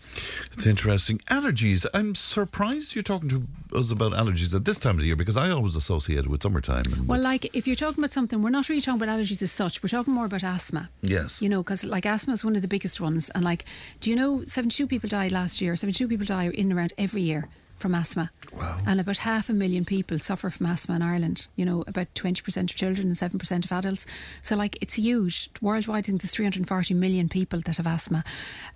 It's 0.53 0.65
interesting. 0.65 1.19
Allergies. 1.29 1.85
I'm 1.93 2.15
surprised 2.15 2.95
you're 2.95 3.03
talking 3.03 3.29
to 3.29 3.47
us 3.77 3.91
about 3.91 4.13
allergies 4.13 4.53
at 4.53 4.65
this 4.65 4.79
time 4.79 4.95
of 4.95 4.99
the 4.99 5.05
year 5.05 5.15
because 5.15 5.37
I 5.37 5.49
always 5.49 5.75
associate 5.75 6.19
it 6.19 6.27
with 6.27 6.43
summertime. 6.43 6.83
Well, 7.05 7.21
like 7.21 7.53
if 7.55 7.67
you're 7.67 7.75
talking 7.75 8.03
about 8.03 8.11
something, 8.11 8.41
we're 8.41 8.49
not 8.49 8.69
really 8.69 8.81
talking 8.81 9.01
about 9.01 9.17
allergies 9.17 9.41
as 9.41 9.51
such. 9.51 9.83
We're 9.83 9.89
talking 9.89 10.13
more 10.13 10.25
about 10.25 10.43
asthma. 10.43 10.89
Yes. 11.01 11.41
You 11.41 11.49
know, 11.49 11.63
because 11.63 11.83
like 11.83 12.05
asthma 12.05 12.33
is 12.33 12.45
one 12.45 12.55
of 12.55 12.61
the 12.61 12.67
biggest 12.67 13.01
ones. 13.01 13.29
And 13.31 13.43
like, 13.43 13.65
do 14.01 14.09
you 14.09 14.15
know 14.15 14.45
72 14.45 14.87
people 14.87 15.09
died 15.09 15.31
last 15.31 15.61
year? 15.61 15.75
72 15.75 16.07
people 16.07 16.25
die 16.25 16.49
in 16.49 16.71
around 16.71 16.93
every 16.97 17.21
year 17.21 17.47
from 17.79 17.95
asthma. 17.95 18.31
Wow. 18.53 18.79
And 18.85 18.99
about 18.99 19.17
half 19.17 19.49
a 19.49 19.53
million 19.53 19.85
people 19.85 20.19
suffer 20.19 20.49
from 20.49 20.65
asthma 20.67 20.95
in 20.95 21.01
Ireland. 21.01 21.47
You 21.55 21.65
know, 21.65 21.83
about 21.87 22.13
20% 22.13 22.57
of 22.69 22.75
children 22.75 23.07
and 23.07 23.15
7% 23.15 23.65
of 23.65 23.71
adults. 23.71 24.05
So, 24.41 24.55
like, 24.55 24.77
it's 24.81 24.95
huge. 24.95 25.49
Worldwide, 25.61 25.99
I 25.99 26.01
think 26.01 26.21
there's 26.21 26.31
340 26.31 26.93
million 26.93 27.29
people 27.29 27.61
that 27.61 27.77
have 27.77 27.87
asthma. 27.87 28.23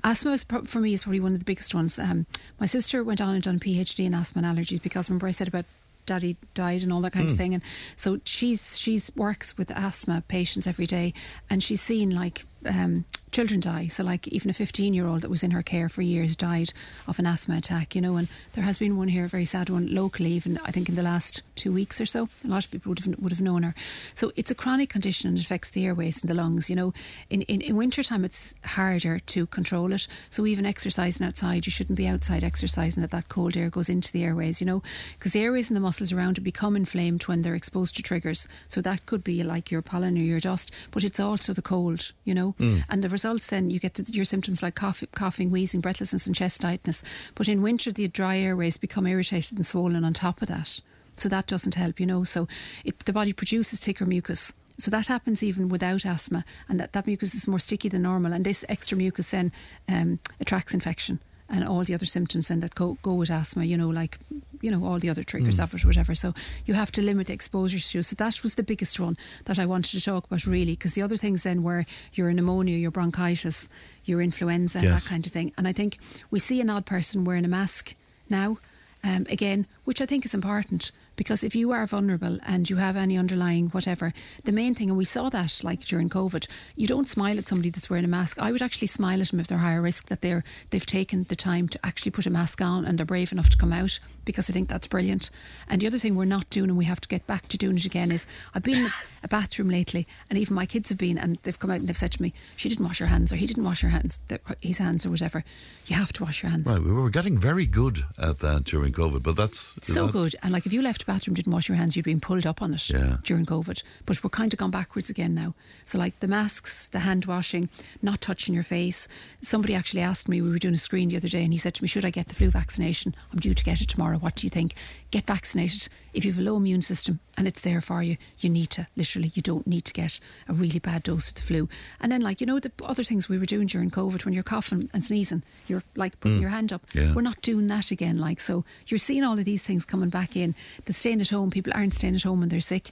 Asthma, 0.03 0.31
is, 0.31 0.43
for 0.43 0.79
me, 0.79 0.93
is 0.93 1.03
probably 1.03 1.19
one 1.19 1.33
of 1.33 1.39
the 1.39 1.45
biggest 1.45 1.75
ones. 1.75 1.99
Um, 1.99 2.25
my 2.59 2.65
sister 2.65 3.03
went 3.03 3.21
on 3.21 3.35
and 3.35 3.43
done 3.43 3.55
a 3.57 3.59
PhD 3.59 4.05
in 4.05 4.13
asthma 4.13 4.41
and 4.41 4.57
allergies 4.57 4.81
because 4.81 5.09
remember 5.09 5.27
I 5.27 5.31
said 5.31 5.47
about 5.47 5.65
daddy 6.05 6.35
died 6.53 6.83
and 6.83 6.91
all 6.91 7.01
that 7.01 7.13
kind 7.13 7.27
mm. 7.27 7.31
of 7.31 7.37
thing 7.37 7.53
and 7.53 7.63
so 7.95 8.19
she's 8.25 8.77
she's 8.77 9.09
works 9.15 9.57
with 9.57 9.71
asthma 9.71 10.21
patients 10.27 10.67
every 10.67 10.85
day 10.85 11.13
and 11.49 11.63
she's 11.63 11.79
seen 11.79 12.09
like 12.09 12.45
um, 12.65 13.05
children 13.33 13.59
die. 13.59 13.87
So, 13.87 14.03
like, 14.03 14.27
even 14.27 14.49
a 14.49 14.53
15 14.53 14.93
year 14.93 15.07
old 15.07 15.21
that 15.21 15.29
was 15.29 15.43
in 15.43 15.51
her 15.51 15.63
care 15.63 15.89
for 15.89 16.01
years 16.01 16.35
died 16.35 16.71
of 17.07 17.19
an 17.19 17.25
asthma 17.25 17.57
attack, 17.57 17.95
you 17.95 18.01
know. 18.01 18.15
And 18.15 18.27
there 18.53 18.63
has 18.63 18.77
been 18.77 18.95
one 18.95 19.07
here, 19.07 19.25
a 19.25 19.27
very 19.27 19.45
sad 19.45 19.69
one, 19.69 19.93
locally, 19.93 20.31
even 20.33 20.59
I 20.63 20.71
think 20.71 20.87
in 20.87 20.95
the 20.95 21.01
last 21.01 21.41
two 21.55 21.71
weeks 21.71 21.99
or 21.99 22.05
so. 22.05 22.29
A 22.45 22.47
lot 22.47 22.63
of 22.63 22.71
people 22.71 22.91
would 22.91 22.99
have, 22.99 23.19
would 23.19 23.31
have 23.31 23.41
known 23.41 23.63
her. 23.63 23.75
So, 24.13 24.31
it's 24.35 24.51
a 24.51 24.55
chronic 24.55 24.89
condition 24.89 25.29
and 25.29 25.37
it 25.37 25.43
affects 25.43 25.71
the 25.71 25.85
airways 25.85 26.21
and 26.21 26.29
the 26.29 26.35
lungs, 26.35 26.69
you 26.69 26.75
know. 26.75 26.93
In, 27.29 27.41
in, 27.43 27.61
in 27.61 27.75
wintertime, 27.75 28.23
it's 28.23 28.53
harder 28.63 29.17
to 29.19 29.47
control 29.47 29.91
it. 29.91 30.07
So, 30.29 30.45
even 30.45 30.65
exercising 30.65 31.25
outside, 31.25 31.65
you 31.65 31.71
shouldn't 31.71 31.97
be 31.97 32.07
outside 32.07 32.43
exercising 32.43 33.01
that 33.01 33.11
that 33.11 33.29
cold 33.29 33.57
air 33.57 33.69
goes 33.69 33.89
into 33.89 34.11
the 34.11 34.23
airways, 34.23 34.61
you 34.61 34.67
know, 34.67 34.83
because 35.17 35.33
the 35.33 35.41
airways 35.41 35.69
and 35.69 35.75
the 35.75 35.81
muscles 35.81 36.11
around 36.11 36.37
it 36.37 36.41
become 36.41 36.75
inflamed 36.75 37.23
when 37.23 37.41
they're 37.41 37.55
exposed 37.55 37.95
to 37.95 38.03
triggers. 38.03 38.47
So, 38.67 38.79
that 38.81 39.07
could 39.07 39.23
be 39.23 39.43
like 39.43 39.71
your 39.71 39.81
pollen 39.81 40.17
or 40.17 40.21
your 40.21 40.39
dust, 40.39 40.69
but 40.91 41.03
it's 41.03 41.19
also 41.19 41.51
the 41.53 41.63
cold, 41.63 42.11
you 42.25 42.35
know. 42.35 42.53
Mm. 42.59 42.83
And 42.89 43.03
the 43.03 43.09
results 43.23 43.47
then 43.47 43.69
you 43.69 43.79
get 43.79 43.97
your 44.09 44.25
symptoms 44.25 44.61
like 44.61 44.75
cough, 44.75 45.01
coughing, 45.13 45.49
wheezing, 45.49 45.79
breathlessness, 45.79 46.27
and 46.27 46.35
chest 46.35 46.59
tightness. 46.59 47.01
But 47.35 47.47
in 47.47 47.61
winter, 47.61 47.93
the 47.93 48.09
dry 48.09 48.37
airways 48.37 48.75
become 48.75 49.07
irritated 49.07 49.57
and 49.57 49.65
swollen 49.65 50.03
on 50.03 50.13
top 50.13 50.41
of 50.41 50.49
that. 50.49 50.81
So 51.15 51.29
that 51.29 51.47
doesn't 51.47 51.75
help, 51.75 52.01
you 52.01 52.05
know. 52.05 52.25
So 52.25 52.49
it, 52.83 52.99
the 53.05 53.13
body 53.13 53.31
produces 53.31 53.79
thicker 53.79 54.05
mucus. 54.05 54.51
So 54.77 54.91
that 54.91 55.07
happens 55.07 55.41
even 55.41 55.69
without 55.69 56.05
asthma, 56.05 56.43
and 56.67 56.79
that, 56.81 56.91
that 56.93 57.07
mucus 57.07 57.33
is 57.33 57.47
more 57.47 57.59
sticky 57.59 57.87
than 57.87 58.01
normal. 58.01 58.33
And 58.33 58.43
this 58.43 58.65
extra 58.67 58.97
mucus 58.97 59.29
then 59.29 59.53
um, 59.87 60.19
attracts 60.41 60.73
infection 60.73 61.19
and 61.53 61.63
all 61.63 61.83
the 61.83 61.93
other 61.93 62.05
symptoms 62.07 62.47
then 62.47 62.61
that 62.61 62.73
go, 62.73 62.97
go 63.03 63.13
with 63.13 63.29
asthma, 63.29 63.63
you 63.63 63.77
know, 63.77 63.87
like, 63.87 64.17
you 64.61 64.71
know, 64.71 64.83
all 64.83 64.97
the 64.97 65.09
other 65.09 65.23
triggers 65.23 65.59
mm. 65.59 65.63
of 65.63 65.73
it, 65.75 65.85
whatever. 65.85 66.15
So 66.15 66.33
you 66.65 66.73
have 66.73 66.91
to 66.93 67.01
limit 67.01 67.27
the 67.27 67.33
exposure 67.33 67.79
to. 67.79 68.01
So 68.01 68.15
that 68.15 68.41
was 68.41 68.55
the 68.55 68.63
biggest 68.63 68.99
one 68.99 69.17
that 69.45 69.59
I 69.59 69.65
wanted 69.67 69.91
to 69.91 70.01
talk 70.01 70.25
about, 70.25 70.47
really, 70.47 70.73
because 70.73 70.95
the 70.95 71.03
other 71.03 71.15
things 71.15 71.43
then 71.43 71.61
were 71.61 71.85
your 72.13 72.33
pneumonia, 72.33 72.75
your 72.77 72.89
bronchitis, 72.89 73.69
your 74.03 74.19
influenza, 74.19 74.81
yes. 74.81 75.03
that 75.03 75.09
kind 75.09 75.25
of 75.27 75.31
thing. 75.31 75.53
And 75.55 75.67
I 75.67 75.73
think 75.73 75.99
we 76.31 76.39
see 76.39 76.59
an 76.59 76.71
odd 76.71 76.87
person 76.87 77.23
wearing 77.23 77.45
a 77.45 77.49
mask 77.49 77.93
now, 78.29 78.57
um, 79.03 79.27
again, 79.29 79.67
which 79.83 80.01
I 80.01 80.07
think 80.07 80.25
is 80.25 80.33
important 80.33 80.91
because 81.15 81.43
if 81.43 81.55
you 81.55 81.71
are 81.71 81.85
vulnerable 81.85 82.39
and 82.45 82.69
you 82.69 82.77
have 82.77 82.97
any 82.97 83.17
underlying 83.17 83.67
whatever, 83.69 84.13
the 84.43 84.51
main 84.51 84.75
thing, 84.75 84.89
and 84.89 84.97
we 84.97 85.05
saw 85.05 85.29
that 85.29 85.61
like 85.63 85.85
during 85.85 86.09
COVID, 86.09 86.47
you 86.75 86.87
don't 86.87 87.07
smile 87.07 87.37
at 87.37 87.47
somebody 87.47 87.69
that's 87.69 87.89
wearing 87.89 88.05
a 88.05 88.07
mask. 88.09 88.37
I 88.39 88.51
would 88.51 88.61
actually 88.61 88.87
smile 88.87 89.21
at 89.21 89.29
them 89.29 89.39
if 89.39 89.47
they're 89.47 89.57
higher 89.57 89.81
risk 89.81 90.07
that 90.07 90.21
they're 90.21 90.43
they've 90.69 90.85
taken 90.85 91.23
the 91.23 91.35
time 91.35 91.67
to 91.69 91.79
actually 91.85 92.11
put 92.11 92.25
a 92.25 92.29
mask 92.29 92.61
on 92.61 92.85
and 92.85 92.97
they're 92.97 93.05
brave 93.05 93.31
enough 93.31 93.49
to 93.49 93.57
come 93.57 93.73
out 93.73 93.99
because 94.25 94.49
I 94.49 94.53
think 94.53 94.69
that's 94.69 94.87
brilliant. 94.87 95.29
And 95.67 95.81
the 95.81 95.87
other 95.87 95.97
thing 95.97 96.15
we're 96.15 96.25
not 96.25 96.49
doing 96.49 96.69
and 96.69 96.77
we 96.77 96.85
have 96.85 97.01
to 97.01 97.07
get 97.07 97.25
back 97.27 97.47
to 97.49 97.57
doing 97.57 97.77
it 97.77 97.85
again 97.85 98.11
is 98.11 98.25
I've 98.53 98.63
been 98.63 98.85
in 98.85 98.91
a 99.23 99.27
bathroom 99.27 99.69
lately 99.69 100.07
and 100.29 100.37
even 100.39 100.55
my 100.55 100.65
kids 100.65 100.89
have 100.89 100.97
been 100.97 101.17
and 101.17 101.37
they've 101.43 101.59
come 101.59 101.71
out 101.71 101.79
and 101.79 101.87
they've 101.87 101.97
said 101.97 102.11
to 102.13 102.21
me, 102.21 102.33
she 102.55 102.69
didn't 102.69 102.85
wash 102.85 102.99
her 102.99 103.07
hands 103.07 103.31
or 103.31 103.35
he 103.35 103.47
didn't 103.47 103.63
wash 103.63 103.81
her 103.81 103.89
hands, 103.89 104.19
his 104.61 104.77
hands 104.77 105.05
or 105.05 105.09
whatever. 105.09 105.43
You 105.87 105.95
have 105.95 106.13
to 106.13 106.23
wash 106.23 106.43
your 106.43 106.51
hands. 106.51 106.67
Right, 106.67 106.81
we 106.81 106.91
were 106.91 107.09
getting 107.09 107.37
very 107.37 107.65
good 107.65 108.05
at 108.17 108.39
that 108.39 108.63
during 108.63 108.93
COVID, 108.93 109.23
but 109.23 109.35
that's 109.35 109.73
so 109.81 110.05
that, 110.05 110.11
good. 110.13 110.35
And 110.41 110.53
like 110.53 110.65
if 110.65 110.73
you 110.73 110.81
left 110.81 111.03
a 111.03 111.05
bathroom, 111.05 111.35
didn't 111.35 111.51
wash 111.51 111.67
your 111.67 111.77
hands, 111.77 111.95
you'd 111.95 112.05
been 112.05 112.19
pulled 112.19 112.45
up 112.45 112.61
on 112.61 112.73
it 112.73 112.89
yeah. 112.89 113.17
during 113.23 113.45
COVID. 113.45 113.83
But 114.05 114.23
we're 114.23 114.29
kind 114.29 114.53
of 114.53 114.59
gone 114.59 114.71
backwards 114.71 115.09
again 115.09 115.33
now. 115.33 115.53
So, 115.85 115.97
like 115.97 116.19
the 116.19 116.27
masks, 116.27 116.87
the 116.87 116.99
hand 116.99 117.25
washing, 117.25 117.69
not 118.01 118.21
touching 118.21 118.53
your 118.53 118.63
face. 118.63 119.07
Somebody 119.41 119.75
actually 119.75 120.01
asked 120.01 120.29
me, 120.29 120.41
we 120.41 120.49
were 120.49 120.57
doing 120.57 120.73
a 120.73 120.77
screen 120.77 121.09
the 121.09 121.17
other 121.17 121.27
day, 121.27 121.43
and 121.43 121.53
he 121.53 121.59
said 121.59 121.73
to 121.75 121.83
me, 121.83 121.87
Should 121.87 122.05
I 122.05 122.09
get 122.09 122.27
the 122.29 122.35
flu 122.35 122.49
vaccination? 122.49 123.15
I'm 123.31 123.39
due 123.39 123.53
to 123.53 123.63
get 123.63 123.81
it 123.81 123.89
tomorrow. 123.89 124.12
What 124.17 124.35
do 124.35 124.45
you 124.45 124.49
think? 124.49 124.75
Get 125.11 125.27
vaccinated. 125.27 125.87
If 126.13 126.25
you 126.25 126.31
have 126.31 126.39
a 126.39 126.43
low 126.43 126.57
immune 126.57 126.81
system 126.81 127.19
and 127.37 127.47
it's 127.47 127.61
there 127.61 127.81
for 127.81 128.03
you, 128.03 128.17
you 128.39 128.49
need 128.49 128.69
to, 128.71 128.87
literally, 128.95 129.31
you 129.35 129.41
don't 129.41 129.65
need 129.65 129.85
to 129.85 129.93
get 129.93 130.19
a 130.47 130.53
really 130.53 130.79
bad 130.79 131.03
dose 131.03 131.29
of 131.29 131.35
the 131.35 131.41
flu. 131.41 131.69
And 131.99 132.11
then, 132.11 132.21
like, 132.21 132.39
you 132.41 132.47
know, 132.47 132.59
the 132.59 132.71
other 132.83 133.03
things 133.03 133.27
we 133.27 133.37
were 133.37 133.45
doing 133.45 133.67
during 133.67 133.89
COVID 133.89 134.25
when 134.25 134.33
you're 134.33 134.43
coughing 134.43 134.89
and 134.93 135.03
sneezing, 135.03 135.43
you're 135.67 135.83
like 135.95 136.19
putting 136.19 136.37
mm. 136.37 136.41
your 136.41 136.49
hand 136.51 136.71
up. 136.71 136.85
Yeah. 136.93 137.13
We're 137.13 137.21
not 137.21 137.41
doing 137.41 137.67
that 137.67 137.91
again. 137.91 138.19
Like, 138.19 138.39
so 138.39 138.63
you're 138.87 138.97
seeing 138.97 139.23
all 139.23 139.39
of 139.39 139.45
these 139.45 139.63
things 139.63 139.85
coming 139.85 140.09
back 140.09 140.35
in. 140.35 140.55
The 140.85 140.93
staying 140.93 141.21
at 141.21 141.29
home, 141.29 141.51
people 141.51 141.73
aren't 141.75 141.93
staying 141.93 142.15
at 142.15 142.23
home 142.23 142.39
when 142.39 142.49
they're 142.49 142.59
sick 142.59 142.91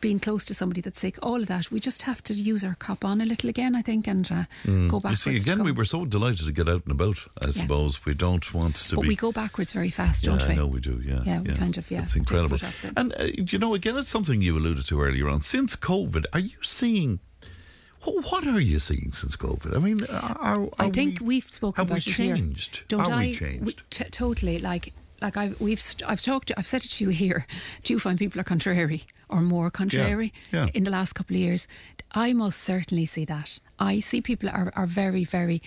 being 0.00 0.18
close 0.18 0.44
to 0.46 0.54
somebody 0.54 0.80
that's 0.80 1.00
sick, 1.00 1.18
all 1.22 1.40
of 1.40 1.48
that. 1.48 1.70
We 1.70 1.80
just 1.80 2.02
have 2.02 2.22
to 2.24 2.34
use 2.34 2.64
our 2.64 2.74
cop 2.74 3.04
on 3.04 3.20
a 3.20 3.26
little 3.26 3.48
again, 3.48 3.74
I 3.74 3.82
think, 3.82 4.06
and 4.06 4.30
uh, 4.30 4.44
mm. 4.64 4.88
go 4.88 5.00
backwards. 5.00 5.26
You 5.26 5.38
see, 5.38 5.50
again, 5.50 5.64
we 5.64 5.72
were 5.72 5.84
so 5.84 6.04
delighted 6.04 6.46
to 6.46 6.52
get 6.52 6.68
out 6.68 6.84
and 6.84 6.92
about. 6.92 7.18
I 7.42 7.46
yeah. 7.46 7.52
suppose 7.52 8.04
we 8.04 8.14
don't 8.14 8.52
want 8.54 8.76
to. 8.76 8.96
But 8.96 9.02
be... 9.02 9.08
we 9.08 9.16
go 9.16 9.32
backwards 9.32 9.72
very 9.72 9.90
fast, 9.90 10.24
yeah, 10.24 10.36
don't 10.36 10.48
we? 10.48 10.54
I 10.54 10.56
know 10.56 10.66
we 10.66 10.80
do. 10.80 11.00
Yeah, 11.04 11.22
yeah, 11.24 11.40
we 11.40 11.54
kind 11.54 11.76
of. 11.76 11.90
Yeah, 11.90 12.02
it's 12.02 12.16
incredible. 12.16 12.58
And 12.96 13.14
uh, 13.18 13.24
you 13.24 13.58
know, 13.58 13.74
again, 13.74 13.96
it's 13.96 14.08
something 14.08 14.40
you 14.40 14.56
alluded 14.56 14.86
to 14.86 15.00
earlier 15.00 15.28
on. 15.28 15.42
Since 15.42 15.76
COVID, 15.76 16.26
are 16.32 16.40
you 16.40 16.62
seeing? 16.62 17.20
What 18.04 18.46
are 18.46 18.60
you 18.60 18.78
seeing 18.78 19.12
since 19.12 19.36
COVID? 19.36 19.76
I 19.76 19.80
mean, 19.80 20.04
are, 20.06 20.38
are 20.40 20.68
I 20.78 20.88
think 20.90 21.18
we, 21.20 21.40
have 21.40 21.50
spoken 21.50 21.82
have 21.82 21.90
about 21.90 22.06
we 22.06 22.12
changed? 22.12 22.76
Here. 22.76 22.84
Don't 22.88 23.00
are 23.00 23.12
I, 23.12 23.26
we 23.26 23.32
changed? 23.32 23.82
T- 23.90 24.04
totally. 24.04 24.60
Like 24.60 24.92
like 25.20 25.36
I've 25.36 25.60
we've 25.60 25.84
I've 26.06 26.22
talked 26.22 26.48
to, 26.48 26.58
I've 26.58 26.66
said 26.66 26.84
it 26.84 26.88
to 26.88 27.04
you 27.04 27.10
here. 27.10 27.46
Do 27.82 27.92
you 27.92 27.98
find 27.98 28.18
people 28.18 28.40
are 28.40 28.44
contrary 28.44 29.04
or 29.28 29.40
more 29.40 29.70
contrary 29.70 30.32
yeah, 30.50 30.66
yeah. 30.66 30.70
in 30.74 30.84
the 30.84 30.90
last 30.90 31.14
couple 31.14 31.36
of 31.36 31.40
years? 31.40 31.66
I 32.12 32.32
most 32.32 32.60
certainly 32.60 33.04
see 33.04 33.24
that. 33.26 33.58
I 33.78 34.00
see 34.00 34.20
people 34.20 34.48
are, 34.48 34.72
are 34.74 34.86
very 34.86 35.24
very 35.24 35.62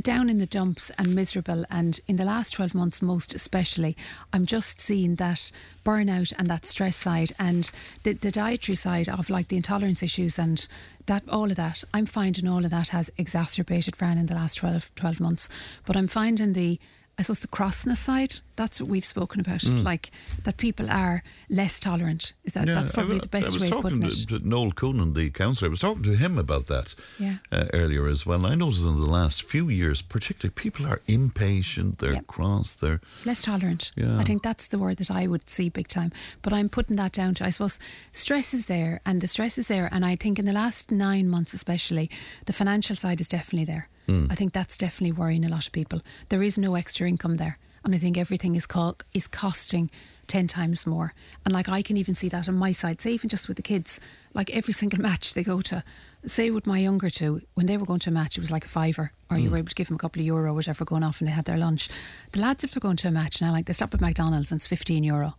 down 0.00 0.30
in 0.30 0.38
the 0.38 0.46
dumps 0.46 0.90
and 0.96 1.14
miserable, 1.14 1.64
and 1.70 2.00
in 2.06 2.16
the 2.16 2.24
last 2.24 2.54
twelve 2.54 2.74
months, 2.74 3.02
most 3.02 3.34
especially, 3.34 3.96
I'm 4.32 4.46
just 4.46 4.80
seeing 4.80 5.16
that 5.16 5.50
burnout 5.84 6.32
and 6.38 6.46
that 6.48 6.66
stress 6.66 6.96
side 6.96 7.32
and 7.38 7.70
the, 8.04 8.14
the 8.14 8.30
dietary 8.30 8.76
side 8.76 9.08
of 9.08 9.28
like 9.28 9.48
the 9.48 9.56
intolerance 9.56 10.02
issues 10.02 10.38
and 10.38 10.66
that 11.06 11.28
all 11.28 11.50
of 11.50 11.56
that. 11.56 11.84
I'm 11.92 12.06
finding 12.06 12.48
all 12.48 12.64
of 12.64 12.70
that 12.70 12.88
has 12.88 13.10
exacerbated 13.18 13.96
Fran 13.96 14.18
in 14.18 14.26
the 14.26 14.34
last 14.34 14.54
12, 14.54 14.94
12 14.94 15.20
months, 15.20 15.48
but 15.84 15.96
I'm 15.96 16.08
finding 16.08 16.52
the 16.52 16.78
I 17.22 17.24
suppose 17.24 17.38
the 17.38 17.46
crossness 17.46 17.98
side, 17.98 18.40
that's 18.56 18.80
what 18.80 18.90
we've 18.90 19.04
spoken 19.04 19.38
about. 19.38 19.60
Mm. 19.60 19.84
Like 19.84 20.10
that 20.42 20.56
people 20.56 20.90
are 20.90 21.22
less 21.48 21.78
tolerant. 21.78 22.32
Is 22.42 22.54
that 22.54 22.66
yeah, 22.66 22.74
that's 22.74 22.92
probably 22.92 23.18
I, 23.18 23.20
the 23.20 23.28
best 23.28 23.60
way 23.60 23.70
of 23.70 23.80
putting 23.80 24.02
it. 24.02 24.28
To 24.30 24.40
Noel 24.40 24.72
Coonan, 24.72 25.14
the 25.14 25.30
councillor, 25.30 25.68
I 25.68 25.70
was 25.70 25.78
talking 25.78 26.02
to 26.02 26.16
him 26.16 26.36
about 26.36 26.66
that 26.66 26.96
yeah. 27.20 27.36
uh, 27.52 27.66
earlier 27.72 28.08
as 28.08 28.26
well. 28.26 28.44
I 28.44 28.56
noticed 28.56 28.84
in 28.84 28.98
the 28.98 29.06
last 29.06 29.44
few 29.44 29.68
years, 29.68 30.02
particularly, 30.02 30.52
people 30.52 30.84
are 30.84 31.00
impatient, 31.06 31.98
they're 31.98 32.14
yep. 32.14 32.26
cross, 32.26 32.74
they're 32.74 33.00
less 33.24 33.42
tolerant. 33.42 33.92
Yeah. 33.94 34.18
I 34.18 34.24
think 34.24 34.42
that's 34.42 34.66
the 34.66 34.80
word 34.80 34.96
that 34.96 35.12
I 35.12 35.28
would 35.28 35.48
see 35.48 35.68
big 35.68 35.86
time. 35.86 36.10
But 36.42 36.52
I'm 36.52 36.68
putting 36.68 36.96
that 36.96 37.12
down 37.12 37.34
to 37.34 37.44
I 37.44 37.50
suppose 37.50 37.78
stress 38.10 38.52
is 38.52 38.66
there 38.66 39.00
and 39.06 39.20
the 39.20 39.28
stress 39.28 39.58
is 39.58 39.68
there 39.68 39.88
and 39.92 40.04
I 40.04 40.16
think 40.16 40.40
in 40.40 40.44
the 40.44 40.52
last 40.52 40.90
nine 40.90 41.28
months 41.28 41.54
especially, 41.54 42.10
the 42.46 42.52
financial 42.52 42.96
side 42.96 43.20
is 43.20 43.28
definitely 43.28 43.66
there. 43.66 43.88
Mm. 44.08 44.30
I 44.30 44.34
think 44.34 44.52
that's 44.52 44.76
definitely 44.76 45.12
worrying 45.12 45.44
a 45.44 45.48
lot 45.48 45.66
of 45.66 45.72
people. 45.72 46.00
There 46.28 46.42
is 46.42 46.58
no 46.58 46.74
extra 46.74 47.08
income 47.08 47.36
there, 47.36 47.58
and 47.84 47.94
I 47.94 47.98
think 47.98 48.18
everything 48.18 48.54
is 48.54 48.66
co- 48.66 48.96
is 49.12 49.26
costing 49.26 49.90
ten 50.26 50.46
times 50.46 50.86
more. 50.86 51.14
And 51.44 51.52
like 51.52 51.68
I 51.68 51.82
can 51.82 51.96
even 51.96 52.14
see 52.14 52.28
that 52.30 52.48
on 52.48 52.54
my 52.54 52.72
side. 52.72 53.00
Say 53.00 53.12
even 53.12 53.28
just 53.28 53.48
with 53.48 53.56
the 53.56 53.62
kids, 53.62 54.00
like 54.34 54.50
every 54.50 54.74
single 54.82 55.00
match 55.00 55.34
they 55.34 55.42
go 55.42 55.60
to. 55.62 55.84
Say 56.24 56.50
with 56.50 56.66
my 56.66 56.78
younger 56.78 57.10
two, 57.10 57.42
when 57.54 57.66
they 57.66 57.76
were 57.76 57.86
going 57.86 57.98
to 58.00 58.10
a 58.10 58.12
match, 58.12 58.36
it 58.36 58.40
was 58.40 58.50
like 58.50 58.64
a 58.64 58.68
fiver, 58.68 59.12
or 59.30 59.36
mm. 59.36 59.42
you 59.42 59.50
were 59.50 59.58
able 59.58 59.68
to 59.68 59.74
give 59.74 59.88
them 59.88 59.96
a 59.96 59.98
couple 59.98 60.20
of 60.20 60.26
euro, 60.26 60.50
or 60.50 60.54
whatever, 60.54 60.84
going 60.84 61.02
off, 61.02 61.20
and 61.20 61.28
they 61.28 61.32
had 61.32 61.44
their 61.44 61.56
lunch. 61.56 61.88
The 62.32 62.40
lads, 62.40 62.64
if 62.64 62.72
they're 62.72 62.80
going 62.80 62.96
to 62.98 63.08
a 63.08 63.12
match 63.12 63.40
now, 63.40 63.52
like 63.52 63.66
they 63.66 63.72
stop 63.72 63.94
at 63.94 64.00
McDonald's 64.00 64.52
and 64.52 64.58
it's 64.58 64.66
fifteen 64.66 65.04
euro. 65.04 65.34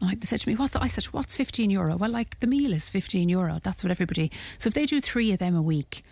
And 0.00 0.08
like 0.10 0.20
they 0.20 0.26
said 0.26 0.40
to 0.40 0.48
me, 0.48 0.54
what's 0.54 0.76
I 0.76 0.86
said, 0.86 1.04
what's 1.06 1.34
fifteen 1.34 1.70
euro? 1.70 1.96
Well, 1.96 2.10
like 2.10 2.38
the 2.40 2.46
meal 2.46 2.72
is 2.72 2.88
fifteen 2.88 3.28
euro. 3.28 3.60
That's 3.62 3.82
what 3.82 3.90
everybody. 3.90 4.30
So 4.58 4.68
if 4.68 4.74
they 4.74 4.86
do 4.86 5.00
three 5.00 5.32
of 5.32 5.38
them 5.38 5.56
a 5.56 5.62
week, 5.62 6.04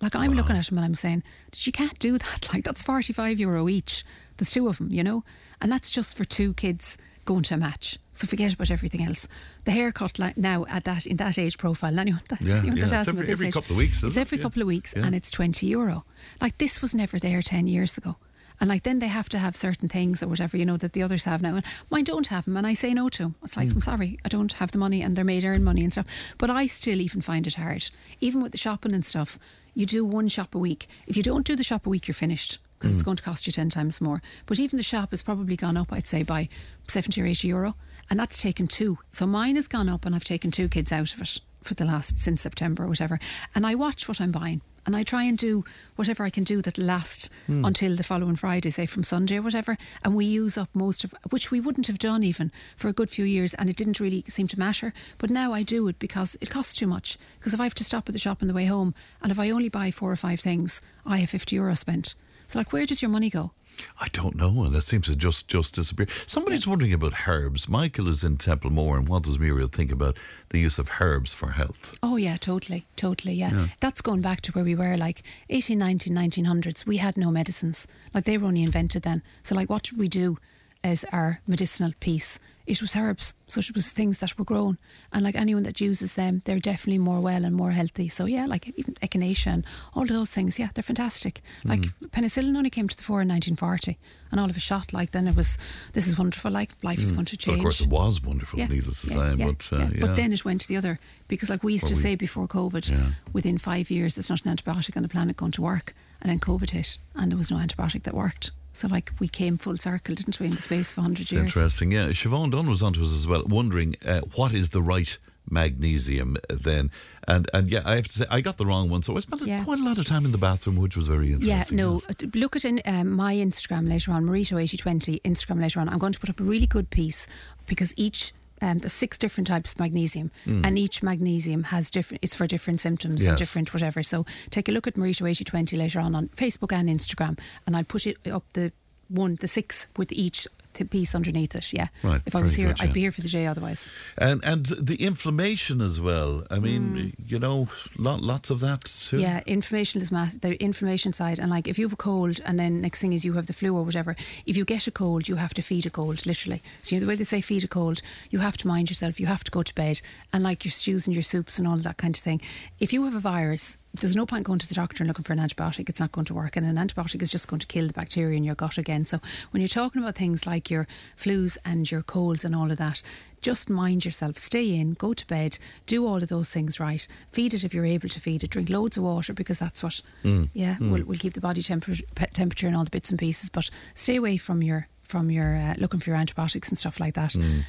like 0.00 0.14
I'm 0.14 0.30
wow. 0.30 0.36
looking 0.36 0.56
at 0.56 0.66
them 0.66 0.78
and 0.78 0.84
I'm 0.84 0.94
saying, 0.94 1.22
you 1.54 1.72
can't 1.72 1.98
do 1.98 2.18
that. 2.18 2.48
Like 2.54 2.64
that's 2.64 2.82
45 2.82 3.38
euro 3.38 3.68
each. 3.68 4.04
There's 4.36 4.50
two 4.50 4.68
of 4.68 4.78
them, 4.78 4.88
you 4.92 5.02
know, 5.02 5.24
and 5.60 5.70
that's 5.70 5.90
just 5.90 6.16
for 6.16 6.24
two 6.24 6.54
kids 6.54 6.96
going 7.24 7.42
to 7.42 7.54
a 7.54 7.58
match. 7.58 7.98
So 8.14 8.26
forget 8.26 8.54
about 8.54 8.70
everything 8.70 9.04
else. 9.04 9.28
The 9.64 9.70
haircut 9.70 10.18
like 10.18 10.36
now 10.36 10.64
at 10.68 10.84
that 10.84 11.06
in 11.06 11.18
that 11.18 11.38
age 11.38 11.58
profile, 11.58 11.98
anyone 11.98 12.22
that, 12.30 12.40
yeah, 12.40 12.58
anyone 12.58 12.78
yeah. 12.78 12.86
that 12.86 13.00
it's 13.00 13.08
every, 13.08 13.30
every 13.30 13.46
age, 13.48 13.54
couple 13.54 13.76
of 13.76 13.78
weeks. 13.78 14.02
It's 14.02 14.16
every 14.16 14.38
it? 14.38 14.42
couple 14.42 14.62
of 14.62 14.68
weeks, 14.68 14.94
yeah. 14.96 15.04
and 15.04 15.14
it's 15.14 15.30
20 15.30 15.66
euro. 15.66 16.04
Like 16.40 16.58
this 16.58 16.80
was 16.80 16.94
never 16.94 17.18
there 17.18 17.42
10 17.42 17.66
years 17.68 17.96
ago. 17.98 18.16
And 18.60 18.68
like 18.68 18.82
then 18.82 18.98
they 18.98 19.08
have 19.08 19.28
to 19.28 19.38
have 19.38 19.56
certain 19.56 19.88
things 19.88 20.22
or 20.22 20.28
whatever, 20.28 20.56
you 20.56 20.64
know, 20.64 20.76
that 20.78 20.92
the 20.92 21.02
others 21.02 21.24
have 21.24 21.42
now. 21.42 21.56
And 21.56 21.64
mine 21.90 22.04
don't 22.04 22.26
have 22.28 22.44
them 22.44 22.56
and 22.56 22.66
I 22.66 22.74
say 22.74 22.92
no 22.92 23.08
to 23.08 23.22
them. 23.24 23.34
It's 23.44 23.56
like, 23.56 23.68
mm. 23.68 23.76
I'm 23.76 23.82
sorry, 23.82 24.18
I 24.24 24.28
don't 24.28 24.54
have 24.54 24.72
the 24.72 24.78
money 24.78 25.02
and 25.02 25.14
they're 25.14 25.24
made 25.24 25.44
earn 25.44 25.62
money 25.62 25.84
and 25.84 25.92
stuff. 25.92 26.06
But 26.38 26.50
I 26.50 26.66
still 26.66 27.00
even 27.00 27.20
find 27.20 27.46
it 27.46 27.54
hard. 27.54 27.90
Even 28.20 28.42
with 28.42 28.52
the 28.52 28.58
shopping 28.58 28.94
and 28.94 29.06
stuff, 29.06 29.38
you 29.74 29.86
do 29.86 30.04
one 30.04 30.28
shop 30.28 30.54
a 30.54 30.58
week. 30.58 30.88
If 31.06 31.16
you 31.16 31.22
don't 31.22 31.46
do 31.46 31.56
the 31.56 31.64
shop 31.64 31.86
a 31.86 31.90
week, 31.90 32.06
you're 32.08 32.14
finished. 32.14 32.58
because 32.78 32.92
mm. 32.92 32.94
it's 32.94 33.02
going 33.02 33.16
to 33.16 33.22
cost 33.22 33.46
you 33.46 33.52
10 33.52 33.70
times 33.70 34.00
more. 34.00 34.22
But 34.46 34.58
even 34.60 34.76
the 34.76 34.82
shop 34.82 35.10
has 35.10 35.22
probably 35.22 35.56
gone 35.56 35.76
up, 35.76 35.92
I'd 35.92 36.06
say, 36.06 36.22
by 36.22 36.48
70 36.88 37.20
or 37.20 37.26
80 37.26 37.48
euro. 37.48 37.74
And 38.10 38.18
that's 38.18 38.40
taken 38.40 38.66
two. 38.66 38.98
So 39.12 39.26
mine 39.26 39.56
has 39.56 39.68
gone 39.68 39.88
up 39.88 40.06
and 40.06 40.14
I've 40.14 40.24
taken 40.24 40.50
two 40.50 40.68
kids 40.68 40.92
out 40.92 41.12
of 41.12 41.20
it 41.20 41.38
for 41.62 41.74
the 41.74 41.84
last, 41.84 42.18
since 42.18 42.42
September 42.42 42.84
or 42.84 42.88
whatever. 42.88 43.20
And 43.54 43.66
I 43.66 43.74
watch 43.74 44.08
what 44.08 44.20
I'm 44.20 44.32
buying 44.32 44.62
and 44.88 44.96
I 44.96 45.02
try 45.02 45.24
and 45.24 45.36
do 45.36 45.66
whatever 45.96 46.24
I 46.24 46.30
can 46.30 46.44
do 46.44 46.62
that 46.62 46.78
lasts 46.78 47.28
mm. 47.46 47.66
until 47.66 47.94
the 47.94 48.02
following 48.02 48.36
Friday, 48.36 48.70
say 48.70 48.86
from 48.86 49.04
Sunday 49.04 49.36
or 49.36 49.42
whatever. 49.42 49.76
And 50.02 50.14
we 50.14 50.24
use 50.24 50.56
up 50.56 50.70
most 50.72 51.04
of, 51.04 51.14
which 51.28 51.50
we 51.50 51.60
wouldn't 51.60 51.88
have 51.88 51.98
done 51.98 52.24
even 52.24 52.50
for 52.74 52.88
a 52.88 52.94
good 52.94 53.10
few 53.10 53.26
years, 53.26 53.52
and 53.52 53.68
it 53.68 53.76
didn't 53.76 54.00
really 54.00 54.24
seem 54.28 54.48
to 54.48 54.58
matter. 54.58 54.94
But 55.18 55.28
now 55.28 55.52
I 55.52 55.62
do 55.62 55.86
it 55.88 55.98
because 55.98 56.38
it 56.40 56.48
costs 56.48 56.72
too 56.72 56.86
much. 56.86 57.18
Because 57.38 57.52
if 57.52 57.60
I 57.60 57.64
have 57.64 57.74
to 57.74 57.84
stop 57.84 58.08
at 58.08 58.14
the 58.14 58.18
shop 58.18 58.38
on 58.40 58.48
the 58.48 58.54
way 58.54 58.64
home, 58.64 58.94
and 59.20 59.30
if 59.30 59.38
I 59.38 59.50
only 59.50 59.68
buy 59.68 59.90
four 59.90 60.10
or 60.10 60.16
five 60.16 60.40
things, 60.40 60.80
I 61.04 61.18
have 61.18 61.28
fifty 61.28 61.56
euro 61.56 61.76
spent. 61.76 62.14
So 62.46 62.58
like, 62.58 62.72
where 62.72 62.86
does 62.86 63.02
your 63.02 63.10
money 63.10 63.28
go? 63.28 63.52
I 64.00 64.08
don't 64.08 64.36
know, 64.36 64.64
and 64.64 64.74
that 64.74 64.82
seems 64.82 65.06
to 65.06 65.16
just 65.16 65.48
just 65.48 65.74
disappear. 65.74 66.06
Somebody's 66.26 66.66
yeah. 66.66 66.70
wondering 66.70 66.92
about 66.92 67.28
herbs. 67.28 67.68
Michael 67.68 68.08
is 68.08 68.24
in 68.24 68.36
Templemore, 68.36 68.96
and 68.96 69.08
what 69.08 69.24
does 69.24 69.38
Muriel 69.38 69.68
think 69.68 69.92
about 69.92 70.16
the 70.50 70.58
use 70.58 70.78
of 70.78 70.90
herbs 71.00 71.34
for 71.34 71.50
health? 71.50 71.96
Oh 72.02 72.16
yeah, 72.16 72.36
totally, 72.36 72.86
totally, 72.96 73.34
yeah. 73.34 73.52
yeah. 73.52 73.68
That's 73.80 74.00
going 74.00 74.20
back 74.20 74.40
to 74.42 74.52
where 74.52 74.64
we 74.64 74.74
were, 74.74 74.96
like 74.96 75.22
18, 75.50 75.78
19, 75.78 76.14
1900s. 76.14 76.86
We 76.86 76.98
had 76.98 77.16
no 77.16 77.30
medicines, 77.30 77.86
like 78.14 78.24
they 78.24 78.38
were 78.38 78.46
only 78.46 78.62
invented 78.62 79.02
then. 79.02 79.22
So 79.42 79.54
like, 79.54 79.70
what 79.70 79.92
we 79.92 80.08
do 80.08 80.38
as 80.84 81.04
our 81.12 81.40
medicinal 81.46 81.92
piece? 82.00 82.38
It 82.68 82.82
was 82.82 82.94
herbs. 82.94 83.34
So 83.46 83.60
it 83.60 83.74
was 83.74 83.92
things 83.92 84.18
that 84.18 84.38
were 84.38 84.44
grown. 84.44 84.76
And 85.10 85.24
like 85.24 85.34
anyone 85.34 85.62
that 85.62 85.80
uses 85.80 86.14
them, 86.14 86.42
they're 86.44 86.58
definitely 86.58 86.98
more 86.98 87.20
well 87.20 87.44
and 87.44 87.56
more 87.56 87.70
healthy. 87.70 88.08
So 88.08 88.26
yeah, 88.26 88.44
like 88.44 88.68
even 88.76 88.94
echinacea 89.02 89.46
and 89.46 89.64
all 89.94 90.02
of 90.02 90.10
those 90.10 90.30
things, 90.30 90.58
yeah, 90.58 90.68
they're 90.74 90.82
fantastic. 90.82 91.40
Like 91.64 91.80
mm. 91.80 92.10
penicillin 92.10 92.56
only 92.56 92.68
came 92.68 92.86
to 92.86 92.96
the 92.96 93.02
fore 93.02 93.22
in 93.22 93.28
1940 93.28 93.98
and 94.30 94.38
all 94.38 94.50
of 94.50 94.56
a 94.56 94.60
shot, 94.60 94.92
like 94.92 95.12
then 95.12 95.26
it 95.26 95.34
was, 95.34 95.56
this 95.94 96.06
is 96.06 96.18
wonderful, 96.18 96.50
like 96.50 96.72
life 96.82 96.98
mm. 96.98 97.04
is 97.04 97.12
going 97.12 97.24
to 97.24 97.36
change. 97.38 97.58
of 97.58 97.62
course 97.62 97.80
it 97.80 97.88
was 97.88 98.22
wonderful, 98.22 98.58
yeah. 98.58 98.66
needless 98.66 99.00
to 99.00 99.08
yeah, 99.08 99.14
say. 99.14 99.36
Yeah, 99.38 99.46
but, 99.46 99.72
uh, 99.72 99.88
but 100.00 100.16
then 100.16 100.34
it 100.34 100.44
went 100.44 100.60
to 100.60 100.68
the 100.68 100.76
other, 100.76 101.00
because 101.26 101.48
like 101.48 101.64
we 101.64 101.72
used 101.72 101.86
to 101.86 101.94
we, 101.94 102.00
say 102.00 102.14
before 102.14 102.46
COVID, 102.46 103.14
within 103.32 103.56
five 103.56 103.90
years, 103.90 104.14
there's 104.14 104.28
not 104.28 104.44
an 104.44 104.54
antibiotic 104.54 104.94
on 104.94 105.02
the 105.02 105.08
planet 105.08 105.38
going 105.38 105.52
to 105.52 105.62
work. 105.62 105.94
And 106.20 106.30
then 106.30 106.40
COVID 106.40 106.70
hit 106.70 106.98
and 107.14 107.30
there 107.30 107.38
was 107.38 107.50
no 107.50 107.56
antibiotic 107.56 108.02
that 108.02 108.12
worked. 108.12 108.50
So, 108.78 108.86
like, 108.86 109.12
we 109.18 109.26
came 109.26 109.58
full 109.58 109.76
circle, 109.76 110.14
didn't 110.14 110.38
we, 110.38 110.46
in 110.46 110.54
the 110.54 110.62
space 110.62 110.92
of 110.92 110.98
100 110.98 111.32
years? 111.32 111.46
Interesting, 111.46 111.90
yeah. 111.90 112.06
Siobhan 112.10 112.52
Dunn 112.52 112.68
was 112.68 112.80
onto 112.80 113.02
us 113.02 113.12
as 113.12 113.26
well, 113.26 113.42
wondering 113.44 113.96
uh, 114.06 114.20
what 114.36 114.54
is 114.54 114.70
the 114.70 114.80
right 114.80 115.18
magnesium 115.50 116.36
then. 116.48 116.92
And 117.26 117.50
and 117.52 117.68
yeah, 117.70 117.82
I 117.84 117.96
have 117.96 118.06
to 118.08 118.18
say 118.20 118.24
I 118.30 118.40
got 118.40 118.56
the 118.56 118.66
wrong 118.66 118.88
one, 118.88 119.02
so 119.02 119.16
I 119.16 119.20
spent 119.20 119.44
yeah. 119.46 119.64
quite 119.64 119.80
a 119.80 119.82
lot 119.82 119.98
of 119.98 120.06
time 120.06 120.24
in 120.24 120.30
the 120.30 120.38
bathroom, 120.38 120.76
which 120.76 120.96
was 120.96 121.08
very 121.08 121.32
interesting. 121.32 121.76
Yeah, 121.78 121.84
no, 121.84 122.00
yes. 122.08 122.34
look 122.34 122.54
at 122.54 122.64
in, 122.64 122.80
um, 122.84 123.10
my 123.10 123.34
Instagram 123.34 123.88
later 123.88 124.12
on, 124.12 124.24
Mareto8020 124.24 125.22
Instagram 125.22 125.60
later 125.60 125.80
on. 125.80 125.88
I'm 125.88 125.98
going 125.98 126.12
to 126.12 126.20
put 126.20 126.30
up 126.30 126.38
a 126.38 126.44
really 126.44 126.66
good 126.66 126.90
piece 126.90 127.26
because 127.66 127.92
each 127.96 128.32
um, 128.60 128.78
there's 128.78 128.92
six 128.92 129.18
different 129.18 129.46
types 129.46 129.72
of 129.72 129.78
magnesium, 129.80 130.30
mm. 130.46 130.64
and 130.64 130.78
each 130.78 131.02
magnesium 131.02 131.64
has 131.64 131.90
different. 131.90 132.22
It's 132.22 132.34
for 132.34 132.46
different 132.46 132.80
symptoms 132.80 133.22
yes. 133.22 133.30
and 133.30 133.38
different 133.38 133.72
whatever. 133.72 134.02
So 134.02 134.26
take 134.50 134.68
a 134.68 134.72
look 134.72 134.86
at 134.86 134.96
Mareto 134.96 135.26
eighty 135.26 135.44
twenty 135.44 135.76
later 135.76 136.00
on 136.00 136.14
on 136.14 136.28
Facebook 136.36 136.72
and 136.72 136.88
Instagram, 136.88 137.38
and 137.66 137.76
I'll 137.76 137.84
put 137.84 138.06
it 138.06 138.16
up 138.26 138.44
the 138.54 138.72
one, 139.08 139.36
the 139.40 139.48
six 139.48 139.86
with 139.96 140.12
each 140.12 140.46
piece 140.84 141.14
underneath 141.14 141.54
it. 141.54 141.72
Yeah. 141.72 141.88
Right. 142.02 142.20
If 142.26 142.34
I 142.34 142.42
was 142.42 142.54
here, 142.54 142.68
good, 142.68 142.80
I'd 142.80 142.92
be 142.92 143.00
here 143.00 143.12
for 143.12 143.20
the 143.20 143.28
day 143.28 143.46
otherwise. 143.46 143.88
And 144.16 144.42
and 144.44 144.66
the 144.66 144.96
inflammation 144.96 145.80
as 145.80 146.00
well. 146.00 146.44
I 146.50 146.58
mean, 146.58 146.82
mm. 146.94 147.30
you 147.30 147.38
know, 147.38 147.68
lot, 147.98 148.22
lots 148.22 148.50
of 148.50 148.60
that 148.60 148.84
too. 148.84 149.18
Yeah, 149.18 149.40
inflammation 149.46 150.00
is 150.00 150.10
mass. 150.12 150.34
The 150.34 150.60
inflammation 150.62 151.12
side, 151.12 151.38
and 151.38 151.50
like 151.50 151.68
if 151.68 151.78
you 151.78 151.86
have 151.86 151.92
a 151.92 151.96
cold, 151.96 152.40
and 152.44 152.58
then 152.58 152.80
next 152.80 153.00
thing 153.00 153.12
is 153.12 153.24
you 153.24 153.34
have 153.34 153.46
the 153.46 153.52
flu 153.52 153.76
or 153.76 153.82
whatever. 153.82 154.16
If 154.46 154.56
you 154.56 154.64
get 154.64 154.86
a 154.86 154.90
cold, 154.90 155.28
you 155.28 155.36
have 155.36 155.54
to 155.54 155.62
feed 155.62 155.86
a 155.86 155.90
cold, 155.90 156.26
literally. 156.26 156.62
So 156.82 156.94
you 156.94 157.00
know 157.00 157.06
the 157.06 157.10
way 157.10 157.16
they 157.16 157.24
say 157.24 157.40
feed 157.40 157.64
a 157.64 157.68
cold, 157.68 158.02
you 158.30 158.40
have 158.40 158.56
to 158.58 158.68
mind 158.68 158.90
yourself. 158.90 159.20
You 159.20 159.26
have 159.26 159.44
to 159.44 159.50
go 159.50 159.62
to 159.62 159.74
bed, 159.74 160.00
and 160.32 160.42
like 160.42 160.64
your 160.64 160.72
stews 160.72 161.06
and 161.06 161.14
your 161.14 161.22
soups 161.22 161.58
and 161.58 161.66
all 161.66 161.76
that 161.78 161.96
kind 161.96 162.16
of 162.16 162.22
thing. 162.22 162.40
If 162.78 162.92
you 162.92 163.04
have 163.04 163.14
a 163.14 163.20
virus, 163.20 163.76
there's 164.00 164.16
no 164.16 164.26
point 164.26 164.44
going 164.44 164.58
to 164.58 164.68
the 164.68 164.74
doctor 164.74 165.02
and 165.02 165.08
looking 165.08 165.24
for 165.24 165.32
an 165.32 165.38
antibiotic. 165.38 165.88
It's 165.88 166.00
not 166.00 166.12
going 166.12 166.24
to 166.26 166.34
work. 166.34 166.56
And 166.56 166.66
an 166.66 166.76
antibiotic 166.76 167.22
is 167.22 167.30
just 167.30 167.48
going 167.48 167.60
to 167.60 167.66
kill 167.66 167.86
the 167.86 167.92
bacteria 167.92 168.36
in 168.36 168.44
your 168.44 168.54
gut 168.54 168.78
again. 168.78 169.04
So 169.04 169.20
when 169.50 169.60
you're 169.60 169.68
talking 169.68 170.02
about 170.02 170.16
things 170.16 170.46
like 170.46 170.70
your 170.70 170.86
flus 171.20 171.56
and 171.64 171.90
your 171.90 172.02
colds 172.02 172.44
and 172.44 172.54
all 172.54 172.70
of 172.70 172.78
that, 172.78 173.02
just 173.40 173.70
mind 173.70 174.04
yourself, 174.04 174.36
stay 174.38 174.74
in, 174.74 174.94
go 174.94 175.12
to 175.12 175.26
bed, 175.26 175.58
do 175.86 176.06
all 176.06 176.22
of 176.22 176.28
those 176.28 176.48
things 176.48 176.80
right. 176.80 177.06
Feed 177.30 177.54
it 177.54 177.64
if 177.64 177.72
you're 177.72 177.84
able 177.84 178.08
to 178.08 178.20
feed 178.20 178.42
it. 178.42 178.50
Drink 178.50 178.68
loads 178.68 178.96
of 178.96 179.04
water 179.04 179.32
because 179.32 179.58
that's 179.58 179.82
what, 179.82 180.00
mm. 180.24 180.48
yeah, 180.54 180.76
mm. 180.76 180.90
Will, 180.90 181.04
will 181.04 181.18
keep 181.18 181.34
the 181.34 181.40
body 181.40 181.62
temperature, 181.62 182.04
temperature 182.32 182.66
and 182.66 182.76
all 182.76 182.84
the 182.84 182.90
bits 182.90 183.10
and 183.10 183.18
pieces. 183.18 183.48
But 183.48 183.70
stay 183.94 184.16
away 184.16 184.36
from 184.36 184.62
your 184.62 184.88
from 185.02 185.30
your 185.30 185.56
uh, 185.56 185.74
looking 185.78 186.00
for 186.00 186.10
your 186.10 186.18
antibiotics 186.18 186.68
and 186.68 186.78
stuff 186.78 187.00
like 187.00 187.14
that. 187.14 187.32
Mm. 187.32 187.64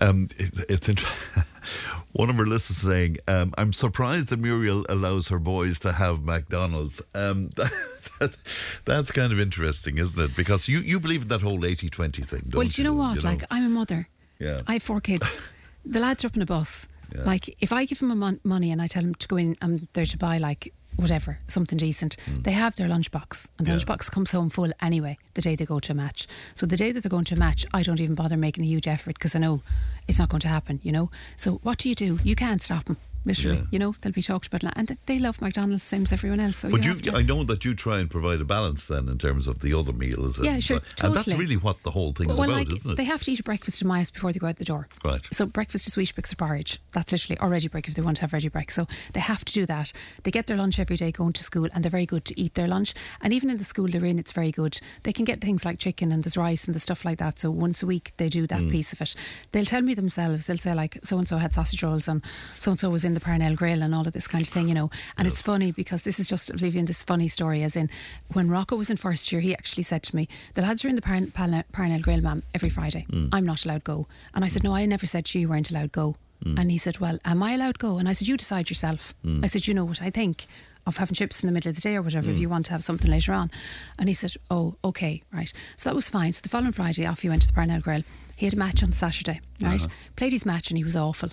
Um, 0.00 0.26
it, 0.36 0.64
it's 0.68 0.88
interesting. 0.88 1.42
One 2.12 2.30
of 2.30 2.38
our 2.38 2.46
listeners 2.46 2.78
saying, 2.78 3.16
um, 3.26 3.52
"I'm 3.58 3.72
surprised 3.72 4.28
that 4.28 4.38
Muriel 4.38 4.86
allows 4.88 5.28
her 5.28 5.38
boys 5.40 5.80
to 5.80 5.92
have 5.92 6.22
McDonald's." 6.22 7.02
Um, 7.14 7.48
that, 7.56 7.72
that, 8.20 8.36
that's 8.84 9.10
kind 9.10 9.32
of 9.32 9.40
interesting, 9.40 9.98
isn't 9.98 10.20
it? 10.20 10.36
Because 10.36 10.68
you, 10.68 10.78
you 10.78 11.00
believe 11.00 11.22
in 11.22 11.28
that 11.28 11.42
whole 11.42 11.58
80-20 11.58 12.24
thing, 12.26 12.52
Well, 12.52 12.68
do 12.68 12.80
you 12.80 12.86
know 12.86 12.94
what? 12.94 13.16
You 13.16 13.22
know? 13.22 13.28
Like, 13.30 13.44
I'm 13.50 13.66
a 13.66 13.68
mother. 13.68 14.08
Yeah. 14.38 14.62
I 14.66 14.74
have 14.74 14.82
four 14.82 15.00
kids. 15.00 15.42
the 15.84 15.98
lads 15.98 16.24
are 16.24 16.28
up 16.28 16.36
in 16.36 16.42
a 16.42 16.46
bus. 16.46 16.86
Yeah. 17.14 17.22
Like, 17.22 17.56
if 17.60 17.72
I 17.72 17.84
give 17.84 17.98
them 17.98 18.16
mon- 18.16 18.40
money 18.44 18.70
and 18.70 18.80
I 18.80 18.86
tell 18.86 19.02
them 19.02 19.14
to 19.16 19.28
go 19.28 19.36
in 19.36 19.56
and 19.60 19.88
they're 19.92 20.06
to 20.06 20.18
buy 20.18 20.38
like 20.38 20.72
whatever, 20.96 21.38
something 21.48 21.78
decent. 21.78 22.16
Mm. 22.26 22.44
They 22.44 22.52
have 22.52 22.74
their 22.76 22.88
lunchbox, 22.88 23.48
and 23.58 23.66
the 23.66 23.72
yeah. 23.72 23.78
lunchbox 23.78 24.10
comes 24.10 24.30
home 24.30 24.50
full 24.50 24.72
anyway 24.80 25.18
the 25.34 25.42
day 25.42 25.56
they 25.56 25.64
go 25.64 25.80
to 25.80 25.92
a 25.92 25.94
match. 25.94 26.26
So 26.54 26.66
the 26.66 26.76
day 26.76 26.92
that 26.92 27.02
they're 27.02 27.10
going 27.10 27.24
to 27.26 27.34
a 27.34 27.38
match, 27.38 27.66
I 27.72 27.82
don't 27.82 28.00
even 28.00 28.14
bother 28.14 28.36
making 28.36 28.64
a 28.64 28.66
huge 28.66 28.86
effort 28.88 29.14
because 29.14 29.34
I 29.34 29.38
know 29.38 29.62
it's 30.08 30.18
not 30.18 30.28
going 30.28 30.40
to 30.42 30.48
happen, 30.48 30.80
you 30.82 30.92
know. 30.92 31.10
So 31.36 31.60
what 31.62 31.78
do 31.78 31.88
you 31.88 31.94
do? 31.94 32.18
You 32.22 32.36
can't 32.36 32.62
stop 32.62 32.84
them 32.84 32.96
literally. 33.24 33.58
Yeah. 33.58 33.64
You 33.70 33.78
know, 33.78 33.94
they'll 34.00 34.12
be 34.12 34.22
talked 34.22 34.46
about, 34.46 34.72
and 34.76 34.96
they 35.06 35.18
love 35.18 35.40
McDonald's 35.40 35.82
same 35.82 36.02
as 36.02 36.12
everyone 36.12 36.40
else. 36.40 36.58
So 36.58 36.70
but 36.70 36.84
you, 36.84 36.94
you 37.02 37.12
I 37.12 37.22
know 37.22 37.44
that 37.44 37.64
you 37.64 37.74
try 37.74 38.00
and 38.00 38.10
provide 38.10 38.40
a 38.40 38.44
balance 38.44 38.86
then 38.86 39.08
in 39.08 39.18
terms 39.18 39.46
of 39.46 39.60
the 39.60 39.74
other 39.74 39.92
meals. 39.92 40.36
And, 40.38 40.46
yeah, 40.46 40.58
sure, 40.58 40.80
totally. 40.96 41.06
And 41.06 41.16
that's 41.16 41.38
really 41.38 41.56
what 41.56 41.82
the 41.82 41.90
whole 41.90 42.12
thing 42.12 42.28
well, 42.28 42.42
is 42.42 42.48
about, 42.48 42.56
like, 42.56 42.72
isn't 42.72 42.90
it? 42.90 42.96
They 42.96 43.04
have 43.04 43.22
to 43.22 43.32
eat 43.32 43.40
a 43.40 43.42
breakfast 43.42 43.82
in 43.82 43.88
my 43.88 43.98
house 43.98 44.10
before 44.10 44.32
they 44.32 44.38
go 44.38 44.46
out 44.46 44.56
the 44.56 44.64
door. 44.64 44.88
Right. 45.04 45.20
So 45.32 45.46
breakfast 45.46 45.86
is 45.86 45.94
Weetabix 45.94 46.32
or 46.32 46.36
porridge. 46.36 46.80
That's 46.92 47.12
literally 47.12 47.38
or 47.40 47.48
Ready 47.48 47.68
Brek 47.68 47.88
if 47.88 47.94
they 47.94 48.02
want 48.02 48.16
to 48.16 48.20
have 48.22 48.32
Ready 48.32 48.48
Brek. 48.48 48.70
So 48.70 48.86
they 49.12 49.20
have 49.20 49.44
to 49.44 49.52
do 49.52 49.66
that. 49.66 49.92
They 50.22 50.30
get 50.30 50.46
their 50.46 50.56
lunch 50.56 50.78
every 50.78 50.96
day 50.96 51.10
going 51.10 51.32
to 51.34 51.42
school, 51.42 51.68
and 51.72 51.84
they're 51.84 51.90
very 51.90 52.06
good 52.06 52.24
to 52.26 52.40
eat 52.40 52.54
their 52.54 52.68
lunch. 52.68 52.94
And 53.20 53.32
even 53.32 53.50
in 53.50 53.58
the 53.58 53.64
school 53.64 53.88
they're 53.88 54.04
in, 54.04 54.18
it's 54.18 54.32
very 54.32 54.52
good. 54.52 54.80
They 55.02 55.12
can 55.12 55.24
get 55.24 55.40
things 55.40 55.64
like 55.64 55.78
chicken 55.78 56.12
and 56.12 56.24
there's 56.24 56.36
rice 56.36 56.66
and 56.66 56.74
the 56.74 56.80
stuff 56.80 57.04
like 57.04 57.18
that. 57.18 57.40
So 57.40 57.50
once 57.50 57.82
a 57.82 57.86
week 57.86 58.12
they 58.16 58.28
do 58.28 58.46
that 58.46 58.60
mm. 58.60 58.70
piece 58.70 58.92
of 58.92 59.00
it. 59.00 59.14
They'll 59.52 59.64
tell 59.64 59.82
me 59.82 59.94
themselves. 59.94 60.46
They'll 60.46 60.58
say 60.58 60.74
like 60.74 60.98
so 61.02 61.18
and 61.18 61.28
so 61.28 61.38
had 61.38 61.54
sausage 61.54 61.82
rolls 61.82 62.08
and 62.08 62.22
so 62.58 62.72
and 62.72 62.80
so 62.80 62.90
was 62.90 63.04
in 63.04 63.13
the 63.14 63.20
Parnell 63.20 63.54
Grill 63.54 63.82
and 63.82 63.94
all 63.94 64.06
of 64.06 64.12
this 64.12 64.26
kind 64.26 64.46
of 64.46 64.52
thing, 64.52 64.68
you 64.68 64.74
know. 64.74 64.90
And 65.16 65.26
it's 65.26 65.42
funny 65.42 65.72
because 65.72 66.02
this 66.02 66.18
is 66.20 66.28
just 66.28 66.54
leaving 66.60 66.84
this 66.86 67.02
funny 67.02 67.28
story, 67.28 67.62
as 67.62 67.76
in 67.76 67.90
when 68.32 68.48
Rocco 68.48 68.76
was 68.76 68.90
in 68.90 68.96
first 68.96 69.32
year, 69.32 69.40
he 69.40 69.54
actually 69.54 69.82
said 69.82 70.02
to 70.04 70.16
me, 70.16 70.28
"The 70.54 70.62
lads 70.62 70.84
are 70.84 70.88
in 70.88 70.94
the 70.94 71.02
Parn- 71.02 71.30
Parnell, 71.30 71.64
Parnell 71.72 72.00
Grill, 72.00 72.20
ma'am, 72.20 72.42
every 72.54 72.70
Friday. 72.70 73.06
Mm. 73.10 73.28
I'm 73.32 73.46
not 73.46 73.64
allowed 73.64 73.84
go." 73.84 74.06
And 74.34 74.44
I 74.44 74.48
said, 74.48 74.64
"No, 74.64 74.74
I 74.74 74.86
never 74.86 75.06
said 75.06 75.32
you 75.34 75.48
weren't 75.48 75.70
allowed 75.70 75.92
go." 75.92 76.16
Mm. 76.44 76.58
And 76.58 76.70
he 76.70 76.78
said, 76.78 76.98
"Well, 76.98 77.18
am 77.24 77.42
I 77.42 77.54
allowed 77.54 77.78
go?" 77.78 77.98
And 77.98 78.08
I 78.08 78.12
said, 78.12 78.28
"You 78.28 78.36
decide 78.36 78.70
yourself." 78.70 79.14
Mm. 79.24 79.44
I 79.44 79.46
said, 79.46 79.66
"You 79.66 79.74
know 79.74 79.84
what 79.84 80.02
I 80.02 80.10
think." 80.10 80.46
Of 80.86 80.98
having 80.98 81.14
chips 81.14 81.42
in 81.42 81.46
the 81.46 81.52
middle 81.54 81.70
of 81.70 81.76
the 81.76 81.80
day 81.80 81.96
or 81.96 82.02
whatever, 82.02 82.28
if 82.28 82.36
mm. 82.36 82.40
you 82.40 82.50
want 82.50 82.66
to 82.66 82.72
have 82.72 82.84
something 82.84 83.10
later 83.10 83.32
on. 83.32 83.50
And 83.98 84.06
he 84.06 84.14
said, 84.14 84.34
Oh, 84.50 84.74
okay, 84.84 85.22
right. 85.32 85.50
So 85.78 85.88
that 85.88 85.94
was 85.94 86.10
fine. 86.10 86.34
So 86.34 86.42
the 86.42 86.50
following 86.50 86.72
Friday, 86.72 87.06
off 87.06 87.22
he 87.22 87.30
went 87.30 87.40
to 87.40 87.48
the 87.48 87.54
Parnell 87.54 87.80
Grill. 87.80 88.02
He 88.36 88.44
had 88.44 88.52
a 88.52 88.58
match 88.58 88.82
on 88.82 88.92
Saturday, 88.92 89.40
right? 89.62 89.80
Uh-huh. 89.80 89.94
Played 90.16 90.32
his 90.32 90.44
match 90.44 90.70
and 90.70 90.76
he 90.76 90.84
was 90.84 90.94
awful. 90.94 91.30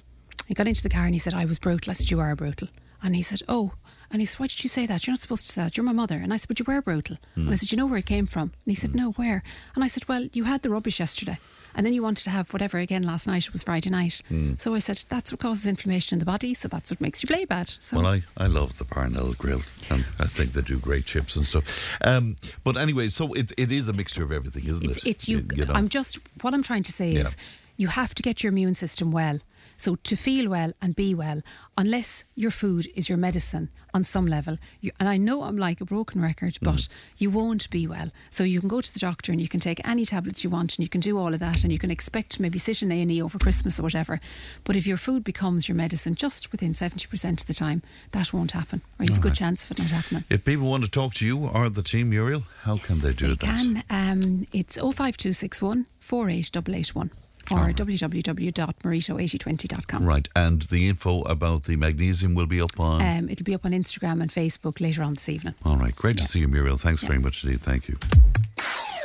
He 0.47 0.53
got 0.53 0.67
into 0.67 0.83
the 0.83 0.89
car 0.89 1.05
and 1.05 1.15
he 1.15 1.19
said, 1.19 1.33
I 1.33 1.45
was 1.45 1.59
brutal. 1.59 1.91
I 1.91 1.93
said, 1.93 2.11
You 2.11 2.19
are 2.19 2.35
brutal. 2.35 2.67
And 3.03 3.15
he 3.15 3.21
said, 3.21 3.41
Oh, 3.47 3.73
and 4.11 4.21
he 4.21 4.25
said, 4.25 4.39
Why 4.39 4.47
did 4.47 4.63
you 4.63 4.69
say 4.69 4.85
that? 4.85 5.07
You're 5.07 5.13
not 5.13 5.21
supposed 5.21 5.45
to 5.47 5.51
say 5.53 5.61
that. 5.61 5.77
You're 5.77 5.85
my 5.85 5.93
mother. 5.93 6.17
And 6.17 6.33
I 6.33 6.37
said, 6.37 6.47
But 6.47 6.59
you 6.59 6.65
were 6.67 6.81
brutal. 6.81 7.17
Mm. 7.37 7.45
And 7.45 7.49
I 7.51 7.55
said, 7.55 7.71
You 7.71 7.77
know 7.77 7.85
where 7.85 7.99
it 7.99 8.05
came 8.05 8.27
from? 8.27 8.43
And 8.43 8.51
he 8.65 8.75
said, 8.75 8.91
mm. 8.91 8.95
No, 8.95 9.11
where? 9.11 9.43
And 9.75 9.83
I 9.83 9.87
said, 9.87 10.07
Well, 10.07 10.27
you 10.33 10.43
had 10.45 10.61
the 10.61 10.69
rubbish 10.69 10.99
yesterday. 10.99 11.39
And 11.73 11.85
then 11.85 11.93
you 11.93 12.03
wanted 12.03 12.25
to 12.25 12.29
have 12.31 12.51
whatever 12.51 12.79
again 12.79 13.03
last 13.03 13.27
night. 13.27 13.47
It 13.47 13.53
was 13.53 13.63
Friday 13.63 13.89
night. 13.89 14.21
Mm. 14.29 14.59
So 14.61 14.75
I 14.75 14.79
said, 14.79 15.03
That's 15.07 15.31
what 15.31 15.39
causes 15.39 15.65
inflammation 15.65 16.15
in 16.15 16.19
the 16.19 16.25
body. 16.25 16.53
So 16.53 16.67
that's 16.67 16.91
what 16.91 16.99
makes 16.99 17.23
you 17.23 17.27
play 17.27 17.45
bad. 17.45 17.73
So. 17.79 17.97
Well, 17.97 18.07
I, 18.07 18.23
I 18.37 18.47
love 18.47 18.77
the 18.77 18.85
Parnell 18.85 19.33
Grill. 19.33 19.61
And 19.89 20.05
I 20.19 20.25
think 20.25 20.53
they 20.53 20.61
do 20.61 20.77
great 20.77 21.05
chips 21.05 21.35
and 21.35 21.45
stuff. 21.45 21.63
Um, 22.03 22.35
but 22.63 22.75
anyway, 22.75 23.09
so 23.09 23.33
it, 23.33 23.53
it 23.57 23.71
is 23.71 23.87
a 23.87 23.93
mixture 23.93 24.23
of 24.23 24.31
everything, 24.31 24.67
isn't 24.67 24.89
it's, 24.89 24.97
it? 24.97 25.07
It's 25.07 25.29
you. 25.29 25.45
you 25.55 25.65
know? 25.65 25.73
I'm 25.73 25.87
just, 25.87 26.19
what 26.41 26.53
I'm 26.53 26.63
trying 26.63 26.83
to 26.83 26.91
say 26.91 27.11
yeah. 27.11 27.21
is 27.21 27.37
you 27.77 27.87
have 27.87 28.13
to 28.15 28.23
get 28.23 28.43
your 28.43 28.51
immune 28.51 28.75
system 28.75 29.11
well 29.11 29.39
So 29.81 29.95
to 29.95 30.15
feel 30.15 30.47
well 30.47 30.73
and 30.79 30.95
be 30.95 31.15
well, 31.15 31.41
unless 31.75 32.23
your 32.35 32.51
food 32.51 32.87
is 32.93 33.09
your 33.09 33.17
medicine 33.17 33.71
on 33.95 34.03
some 34.03 34.27
level, 34.27 34.59
you, 34.79 34.91
and 34.99 35.09
I 35.09 35.17
know 35.17 35.41
I'm 35.41 35.57
like 35.57 35.81
a 35.81 35.85
broken 35.85 36.21
record, 36.21 36.59
but 36.61 36.75
mm. 36.75 36.89
you 37.17 37.31
won't 37.31 37.67
be 37.71 37.87
well. 37.87 38.11
So 38.29 38.43
you 38.43 38.59
can 38.59 38.69
go 38.69 38.81
to 38.81 38.93
the 38.93 38.99
doctor 38.99 39.31
and 39.31 39.41
you 39.41 39.49
can 39.49 39.59
take 39.59 39.81
any 39.83 40.05
tablets 40.05 40.43
you 40.43 40.51
want 40.51 40.77
and 40.77 40.83
you 40.83 40.87
can 40.87 41.01
do 41.01 41.17
all 41.17 41.33
of 41.33 41.39
that 41.39 41.63
and 41.63 41.73
you 41.73 41.79
can 41.79 41.89
expect 41.89 42.39
maybe 42.39 42.59
sit 42.59 42.83
in 42.83 42.91
A&E 42.91 43.23
over 43.23 43.39
Christmas 43.39 43.79
or 43.79 43.81
whatever. 43.81 44.21
But 44.65 44.75
if 44.75 44.85
your 44.85 44.97
food 44.97 45.23
becomes 45.23 45.67
your 45.67 45.75
medicine 45.75 46.13
just 46.13 46.51
within 46.51 46.75
70% 46.75 47.41
of 47.41 47.47
the 47.47 47.53
time, 47.55 47.81
that 48.11 48.31
won't 48.31 48.51
happen. 48.51 48.83
Or 48.99 49.05
you 49.05 49.13
have 49.13 49.17
a 49.17 49.23
good 49.23 49.29
right. 49.29 49.37
chance 49.37 49.65
of 49.65 49.71
it 49.71 49.79
not 49.79 49.89
happening. 49.89 50.25
If 50.29 50.45
people 50.45 50.69
want 50.69 50.83
to 50.83 50.91
talk 50.91 51.15
to 51.15 51.25
you 51.25 51.47
or 51.47 51.71
the 51.71 51.81
team, 51.81 52.11
Muriel, 52.11 52.43
how 52.61 52.75
yes, 52.75 52.85
can 52.85 52.99
they 52.99 53.13
do 53.13 53.29
they 53.29 53.33
that? 53.33 53.39
can. 53.39 53.83
Um, 53.89 54.45
it's 54.53 54.75
05261 54.75 55.87
48881 56.01 57.09
or 57.49 57.57
right. 57.57 57.75
www.mareto8020.com. 57.75 60.05
Right, 60.05 60.27
and 60.35 60.61
the 60.63 60.89
info 60.89 61.21
about 61.23 61.63
the 61.63 61.75
magnesium 61.75 62.35
will 62.35 62.47
be 62.47 62.61
up 62.61 62.79
on? 62.79 63.01
Um, 63.01 63.29
it'll 63.29 63.43
be 63.43 63.55
up 63.55 63.65
on 63.65 63.71
Instagram 63.71 64.21
and 64.21 64.29
Facebook 64.29 64.79
later 64.79 65.01
on 65.03 65.15
this 65.15 65.29
evening. 65.29 65.55
All 65.65 65.77
right, 65.77 65.95
great 65.95 66.17
yeah. 66.17 66.23
to 66.23 66.29
see 66.29 66.39
you, 66.39 66.47
Muriel. 66.47 66.77
Thanks 66.77 67.03
yeah. 67.03 67.09
very 67.09 67.19
much 67.19 67.43
indeed. 67.43 67.61
Thank 67.61 67.87
you. 67.87 67.97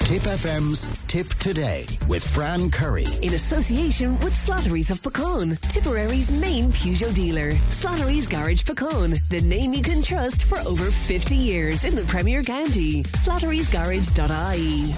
Tipp 0.06 0.22
FM's 0.22 0.86
Tipp 1.08 1.28
Today 1.30 1.84
with 2.06 2.22
Fran 2.22 2.70
Curry. 2.70 3.08
In 3.22 3.34
association 3.34 4.16
with 4.20 4.34
Slattery's 4.34 4.92
of 4.92 5.00
Puckane, 5.00 5.60
Tipperary's 5.68 6.30
main 6.30 6.70
Peugeot 6.70 7.12
dealer. 7.12 7.50
Slattery's 7.70 8.28
Garage 8.28 8.62
Puckane, 8.62 9.18
the 9.30 9.40
name 9.40 9.74
you 9.74 9.82
can 9.82 10.02
trust 10.02 10.44
for 10.44 10.60
over 10.60 10.92
50 10.92 11.34
years 11.34 11.82
in 11.82 11.96
the 11.96 12.04
Premier 12.04 12.44
County. 12.44 13.02
Slattery'sGarage.ie 13.02 14.94